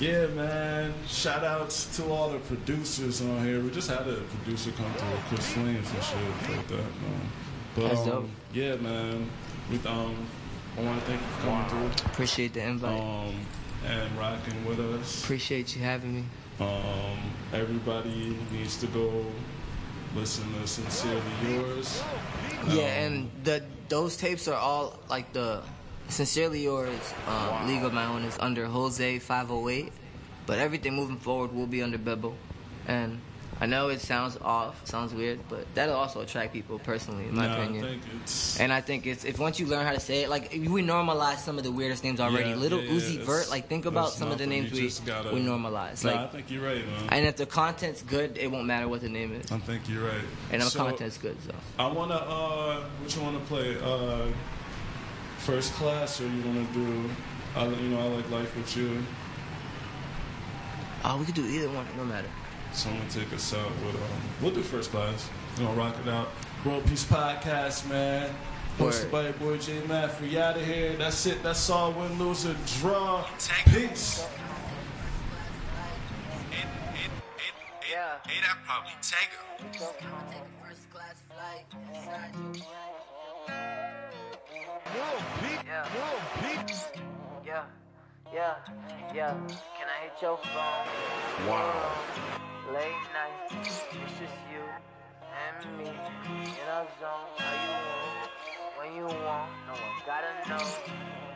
Yeah, 0.03 0.27
man. 0.27 0.93
Shout 1.07 1.45
outs 1.45 1.95
to 1.95 2.03
all 2.11 2.29
the 2.29 2.39
producers 2.39 3.21
on 3.21 3.45
here. 3.45 3.61
We 3.61 3.71
just 3.71 3.89
had 3.89 4.05
a 4.05 4.15
producer 4.15 4.71
come 4.71 4.91
through, 4.95 5.11
with 5.11 5.25
Chris 5.29 5.53
Flames 5.53 5.89
and 5.91 6.03
shit 6.03 6.17
like 6.57 6.67
that. 6.67 6.77
Man. 6.77 7.31
But 7.73 7.87
That's 7.87 8.07
um, 8.07 8.29
yeah, 8.53 8.75
man. 8.75 9.29
We 9.71 9.77
um, 9.87 10.27
I 10.77 10.81
want 10.81 10.99
to 10.99 11.05
thank 11.05 11.21
you 11.21 11.27
for 11.27 11.41
coming 11.43 11.69
through. 11.69 12.05
Appreciate 12.11 12.53
the 12.53 12.63
invite. 12.63 12.99
um, 12.99 13.33
and 13.85 14.17
rocking 14.17 14.65
with 14.65 14.81
us. 14.81 15.23
Appreciate 15.23 15.73
you 15.73 15.81
having 15.81 16.15
me. 16.15 16.23
Um, 16.59 17.17
everybody 17.53 18.37
needs 18.51 18.75
to 18.81 18.87
go 18.87 19.25
listen 20.15 20.43
to 20.59 20.67
Sincerely 20.67 21.21
Yours. 21.47 22.03
Yeah, 22.67 22.73
Um, 22.73 22.79
and 22.79 23.31
the 23.45 23.63
those 23.87 24.17
tapes 24.17 24.49
are 24.49 24.59
all 24.59 24.99
like 25.09 25.31
the 25.31 25.61
sincerely 26.09 26.63
yours. 26.63 27.13
Um, 27.27 27.67
League 27.67 27.83
of 27.83 27.93
My 27.93 28.05
Own 28.05 28.23
is 28.23 28.37
under 28.39 28.65
Jose 28.65 29.19
508, 29.19 29.91
but 30.45 30.59
everything 30.59 30.93
moving 30.95 31.17
forward 31.17 31.53
will 31.53 31.67
be 31.67 31.81
under 31.81 31.97
Bebo. 31.97 32.33
And 32.87 33.19
I 33.61 33.65
know 33.65 33.87
it 33.89 34.01
sounds 34.01 34.37
off, 34.41 34.85
sounds 34.85 35.13
weird, 35.13 35.39
but 35.47 35.65
that'll 35.73 35.95
also 35.95 36.21
attract 36.21 36.51
people 36.53 36.79
personally, 36.79 37.27
in 37.27 37.35
my 37.35 37.47
nah, 37.47 37.53
opinion. 37.61 37.85
I 37.85 37.87
think 37.87 38.01
it's 38.21 38.59
And 38.59 38.73
I 38.73 38.81
think 38.81 39.05
it's 39.07 39.23
if 39.23 39.39
once 39.39 39.59
you 39.59 39.67
learn 39.67 39.85
how 39.85 39.93
to 39.93 39.99
say 39.99 40.23
it, 40.23 40.29
like 40.29 40.51
we 40.51 40.81
normalize 40.81 41.37
some 41.37 41.57
of 41.57 41.63
the 41.63 41.71
weirdest 41.71 42.03
names 42.03 42.19
already. 42.19 42.49
Yeah, 42.49 42.55
Little 42.55 42.81
yeah, 42.81 42.91
yeah, 42.91 42.99
Uzi 42.99 43.11
it's- 43.13 43.25
Vert, 43.25 43.49
like 43.49 43.69
think 43.69 43.85
about 43.85 44.09
some 44.09 44.31
of 44.31 44.37
the 44.37 44.47
names 44.47 44.71
we 44.71 44.89
gotta- 45.05 45.33
we 45.33 45.39
normalize. 45.39 46.03
Nah, 46.03 46.11
Like, 46.11 46.19
I 46.19 46.27
think 46.27 46.51
you're 46.51 46.63
right, 46.63 46.85
man. 46.85 47.09
and 47.09 47.25
if 47.25 47.37
the 47.37 47.45
content's 47.45 48.01
good, 48.01 48.37
it 48.37 48.51
won't 48.51 48.65
matter 48.65 48.87
what 48.87 49.01
the 49.01 49.09
name 49.09 49.33
is. 49.33 49.49
I 49.51 49.59
think 49.59 49.87
you're 49.87 50.03
right. 50.03 50.25
And 50.51 50.61
the 50.61 50.69
So, 50.69 50.79
content's 50.79 51.17
good, 51.17 51.37
so. 51.45 51.53
I 51.79 51.87
wanna 51.87 52.15
uh, 52.15 52.83
what 53.01 53.15
you 53.15 53.21
wanna 53.21 53.39
play? 53.41 53.77
Uh, 53.81 54.25
first 55.43 55.73
class, 55.73 56.21
or 56.21 56.27
you 56.27 56.41
wanna 56.43 56.65
do? 56.73 57.09
I, 57.55 57.67
you 57.67 57.89
know, 57.89 57.99
I 57.99 58.07
like 58.07 58.29
life 58.31 58.55
with 58.55 58.75
you. 58.77 59.03
Oh, 61.03 61.17
we 61.17 61.25
could 61.25 61.35
do 61.35 61.45
either 61.45 61.67
one. 61.69 61.85
No 61.97 62.05
matter. 62.05 62.29
So 62.71 62.89
I'm 62.89 62.97
gonna 62.97 63.09
take 63.09 63.31
us 63.33 63.53
out 63.53 63.69
with 63.85 63.95
um, 63.95 64.21
we'll 64.41 64.51
do 64.51 64.61
first 64.63 64.91
class. 64.91 65.29
We're 65.57 65.65
gonna 65.65 65.77
rock 65.77 65.95
it 66.03 66.09
out. 66.09 66.29
World 66.65 66.85
Peace 66.85 67.03
Podcast, 67.03 67.89
man. 67.89 68.33
Hosted 68.79 69.03
Word. 69.03 69.11
by 69.11 69.21
your 69.23 69.33
boy 69.33 69.57
J 69.57 69.85
Math. 69.85 70.21
We 70.21 70.39
out 70.39 70.55
of 70.55 70.65
here. 70.65 70.95
That's 70.95 71.25
it. 71.25 71.43
That's 71.43 71.69
all. 71.69 71.91
Win, 71.91 72.17
lose, 72.17 72.45
or 72.45 72.55
draw. 72.79 73.27
Peace. 73.65 74.25
Yeah. 77.91 78.17
Hey, 78.25 78.39
that 78.41 78.57
probably 78.65 78.93
Tango. 79.01 79.43
Yeah. 89.13 89.35
Can 89.77 89.87
I 89.87 90.05
hit 90.05 90.21
your 90.23 90.37
phone? 90.37 91.47
Wow. 91.47 91.91
Late 92.73 92.91
night. 93.13 93.61
It's 93.61 93.81
just 94.17 94.33
you 94.51 94.63
and 95.29 95.77
me 95.77 95.85
in 95.85 96.67
our 96.71 96.87
zone. 96.99 97.29
How 97.37 97.53
you 97.63 97.69
want? 97.69 98.31
When 98.79 98.95
you 98.95 99.03
want? 99.03 99.51
No 99.67 99.73
one 99.73 100.01
gotta 100.07 100.49
know. 100.49 100.65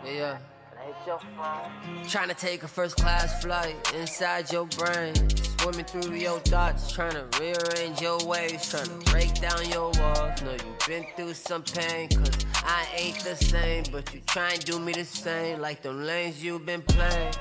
Yeah. 0.03 0.37
Can 0.71 0.79
I 0.79 0.85
hit 0.85 0.95
your 1.05 1.19
phone? 1.19 2.07
Trying 2.09 2.29
to 2.29 2.33
take 2.33 2.63
a 2.63 2.67
first 2.67 2.95
class 2.97 3.43
flight 3.43 3.75
inside 3.93 4.51
your 4.51 4.65
brain. 4.65 5.13
Swimming 5.59 5.85
through 5.85 6.15
your 6.15 6.39
thoughts, 6.39 6.91
trying 6.91 7.11
to 7.11 7.27
rearrange 7.39 8.01
your 8.01 8.25
ways, 8.25 8.69
trying 8.69 8.85
to 8.85 9.11
break 9.11 9.39
down 9.39 9.69
your 9.69 9.91
walls. 9.99 10.41
Know 10.41 10.51
you've 10.51 10.87
been 10.87 11.05
through 11.15 11.35
some 11.35 11.61
pain, 11.61 12.09
cause 12.09 12.43
I 12.55 12.87
ain't 12.95 13.19
the 13.19 13.35
same. 13.35 13.83
But 13.91 14.11
you 14.15 14.21
try 14.25 14.53
and 14.53 14.65
do 14.65 14.79
me 14.79 14.93
the 14.93 15.05
same, 15.05 15.59
like 15.59 15.83
them 15.83 16.03
lanes 16.03 16.43
you've 16.43 16.65
been 16.65 16.81
playing. 16.81 17.33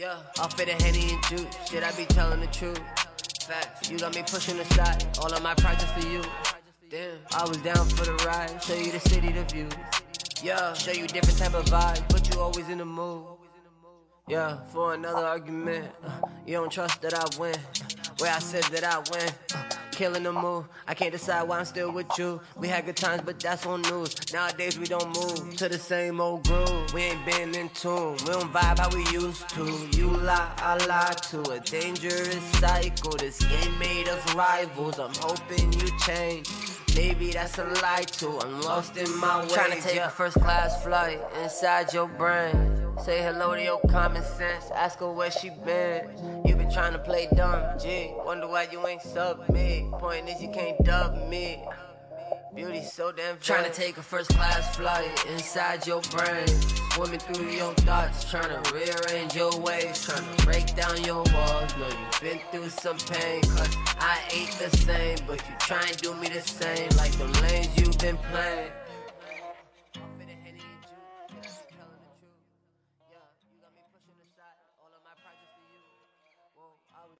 Yeah, 0.00 0.16
off 0.38 0.58
of 0.58 0.66
the 0.66 0.72
Henny 0.82 1.12
and 1.12 1.22
juice, 1.24 1.58
shit, 1.68 1.84
I 1.84 1.92
be 1.92 2.06
telling 2.06 2.40
the 2.40 2.46
truth. 2.46 2.80
Facts, 3.46 3.90
you 3.90 3.98
got 3.98 4.14
me 4.14 4.22
pushing 4.22 4.58
aside. 4.58 5.04
All 5.18 5.30
of 5.30 5.42
my 5.42 5.52
practice 5.52 5.90
for 5.90 6.08
you. 6.08 6.22
Damn, 6.88 7.18
I 7.36 7.46
was 7.46 7.58
down 7.58 7.86
for 7.86 8.06
the 8.06 8.14
ride. 8.24 8.62
Show 8.62 8.76
you 8.76 8.92
the 8.92 9.00
city, 9.00 9.30
the 9.30 9.44
views. 9.44 9.74
Yeah, 10.42 10.72
show 10.72 10.92
you 10.92 11.06
different 11.06 11.36
type 11.36 11.52
of 11.52 11.66
vibes, 11.66 12.02
but 12.08 12.26
you 12.32 12.40
always 12.40 12.66
in 12.70 12.78
the 12.78 12.84
mood. 12.86 13.26
Yeah, 14.26 14.64
for 14.68 14.94
another 14.94 15.26
argument. 15.26 15.92
Uh, 16.02 16.22
you 16.46 16.54
don't 16.54 16.72
trust 16.72 17.02
that 17.02 17.12
I 17.12 17.38
win. 17.38 17.56
Where 18.20 18.32
I 18.32 18.38
said 18.38 18.64
that 18.72 18.84
I 18.84 19.00
win. 19.10 19.30
Uh, 19.54 19.68
killing 20.00 20.22
the 20.22 20.32
move. 20.32 20.64
I 20.88 20.94
can't 20.94 21.12
decide 21.12 21.46
why 21.46 21.58
I'm 21.58 21.66
still 21.66 21.92
with 21.92 22.06
you. 22.18 22.40
We 22.56 22.68
had 22.68 22.86
good 22.86 22.96
times, 22.96 23.20
but 23.22 23.38
that's 23.38 23.66
on 23.66 23.82
news. 23.82 24.32
Nowadays 24.32 24.78
we 24.78 24.86
don't 24.86 25.08
move 25.14 25.54
to 25.58 25.68
the 25.68 25.78
same 25.78 26.22
old 26.22 26.48
groove. 26.48 26.94
We 26.94 27.02
ain't 27.02 27.26
been 27.26 27.54
in 27.54 27.68
tune. 27.68 28.16
We 28.24 28.32
don't 28.32 28.50
vibe 28.50 28.78
how 28.78 28.88
we 28.96 29.04
used 29.10 29.46
to. 29.50 29.64
You 29.98 30.08
lie, 30.08 30.52
I 30.56 30.78
lie 30.86 31.12
to 31.32 31.38
a 31.50 31.60
dangerous 31.60 32.42
cycle. 32.62 33.12
This 33.18 33.44
game 33.44 33.78
made 33.78 34.08
us 34.08 34.34
rivals. 34.34 34.98
I'm 34.98 35.12
hoping 35.16 35.70
you 35.74 35.88
change. 35.98 36.48
Maybe 36.96 37.32
that's 37.32 37.58
a 37.58 37.64
lie 37.82 38.06
too. 38.06 38.38
I'm 38.40 38.62
lost 38.62 38.96
in 38.96 39.14
my 39.18 39.42
way. 39.42 39.48
Trying 39.50 39.82
to 39.82 39.82
take 39.86 40.00
a 40.00 40.08
first 40.08 40.40
class 40.40 40.82
flight 40.82 41.20
inside 41.42 41.92
your 41.92 42.08
brain. 42.08 42.79
Say 42.98 43.22
hello 43.22 43.54
to 43.54 43.62
your 43.62 43.80
common 43.88 44.22
sense. 44.22 44.70
Ask 44.74 44.98
her 44.98 45.10
where 45.10 45.30
she 45.30 45.50
been. 45.64 46.42
You 46.44 46.54
been 46.54 46.70
trying 46.70 46.92
to 46.92 46.98
play 46.98 47.28
dumb, 47.34 47.78
G. 47.78 48.12
Wonder 48.24 48.46
why 48.46 48.68
you 48.70 48.86
ain't 48.86 49.00
sub 49.00 49.48
me. 49.48 49.88
Point 49.92 50.28
is 50.28 50.42
you 50.42 50.50
can't 50.50 50.76
dub 50.84 51.16
me. 51.28 51.64
Beauty 52.54 52.82
so 52.82 53.12
damn 53.12 53.38
Trying 53.38 53.64
to 53.64 53.70
take 53.70 53.96
a 53.96 54.02
first 54.02 54.30
class 54.30 54.76
flight 54.76 55.24
inside 55.30 55.86
your 55.86 56.02
brain. 56.10 56.46
Swimming 56.92 57.20
through 57.20 57.50
your 57.50 57.72
thoughts, 57.74 58.28
trying 58.28 58.50
to 58.50 58.74
rearrange 58.74 59.34
your 59.34 59.56
ways. 59.60 60.04
Trying 60.04 60.36
to 60.36 60.44
break 60.44 60.74
down 60.74 61.02
your 61.04 61.22
walls. 61.32 61.76
Know 61.78 61.88
you've 61.88 62.20
been 62.20 62.40
through 62.50 62.68
some 62.68 62.98
pain. 62.98 63.42
Cause 63.42 63.76
I 63.98 64.18
ain't 64.34 64.50
the 64.58 64.76
same, 64.76 65.18
but 65.26 65.38
you 65.48 65.54
try 65.60 65.82
and 65.86 65.96
do 65.98 66.14
me 66.16 66.28
the 66.28 66.42
same. 66.42 66.88
Like 66.96 67.12
the 67.12 67.26
lanes 67.40 67.68
you've 67.78 67.98
been 67.98 68.18
playing. 68.30 68.70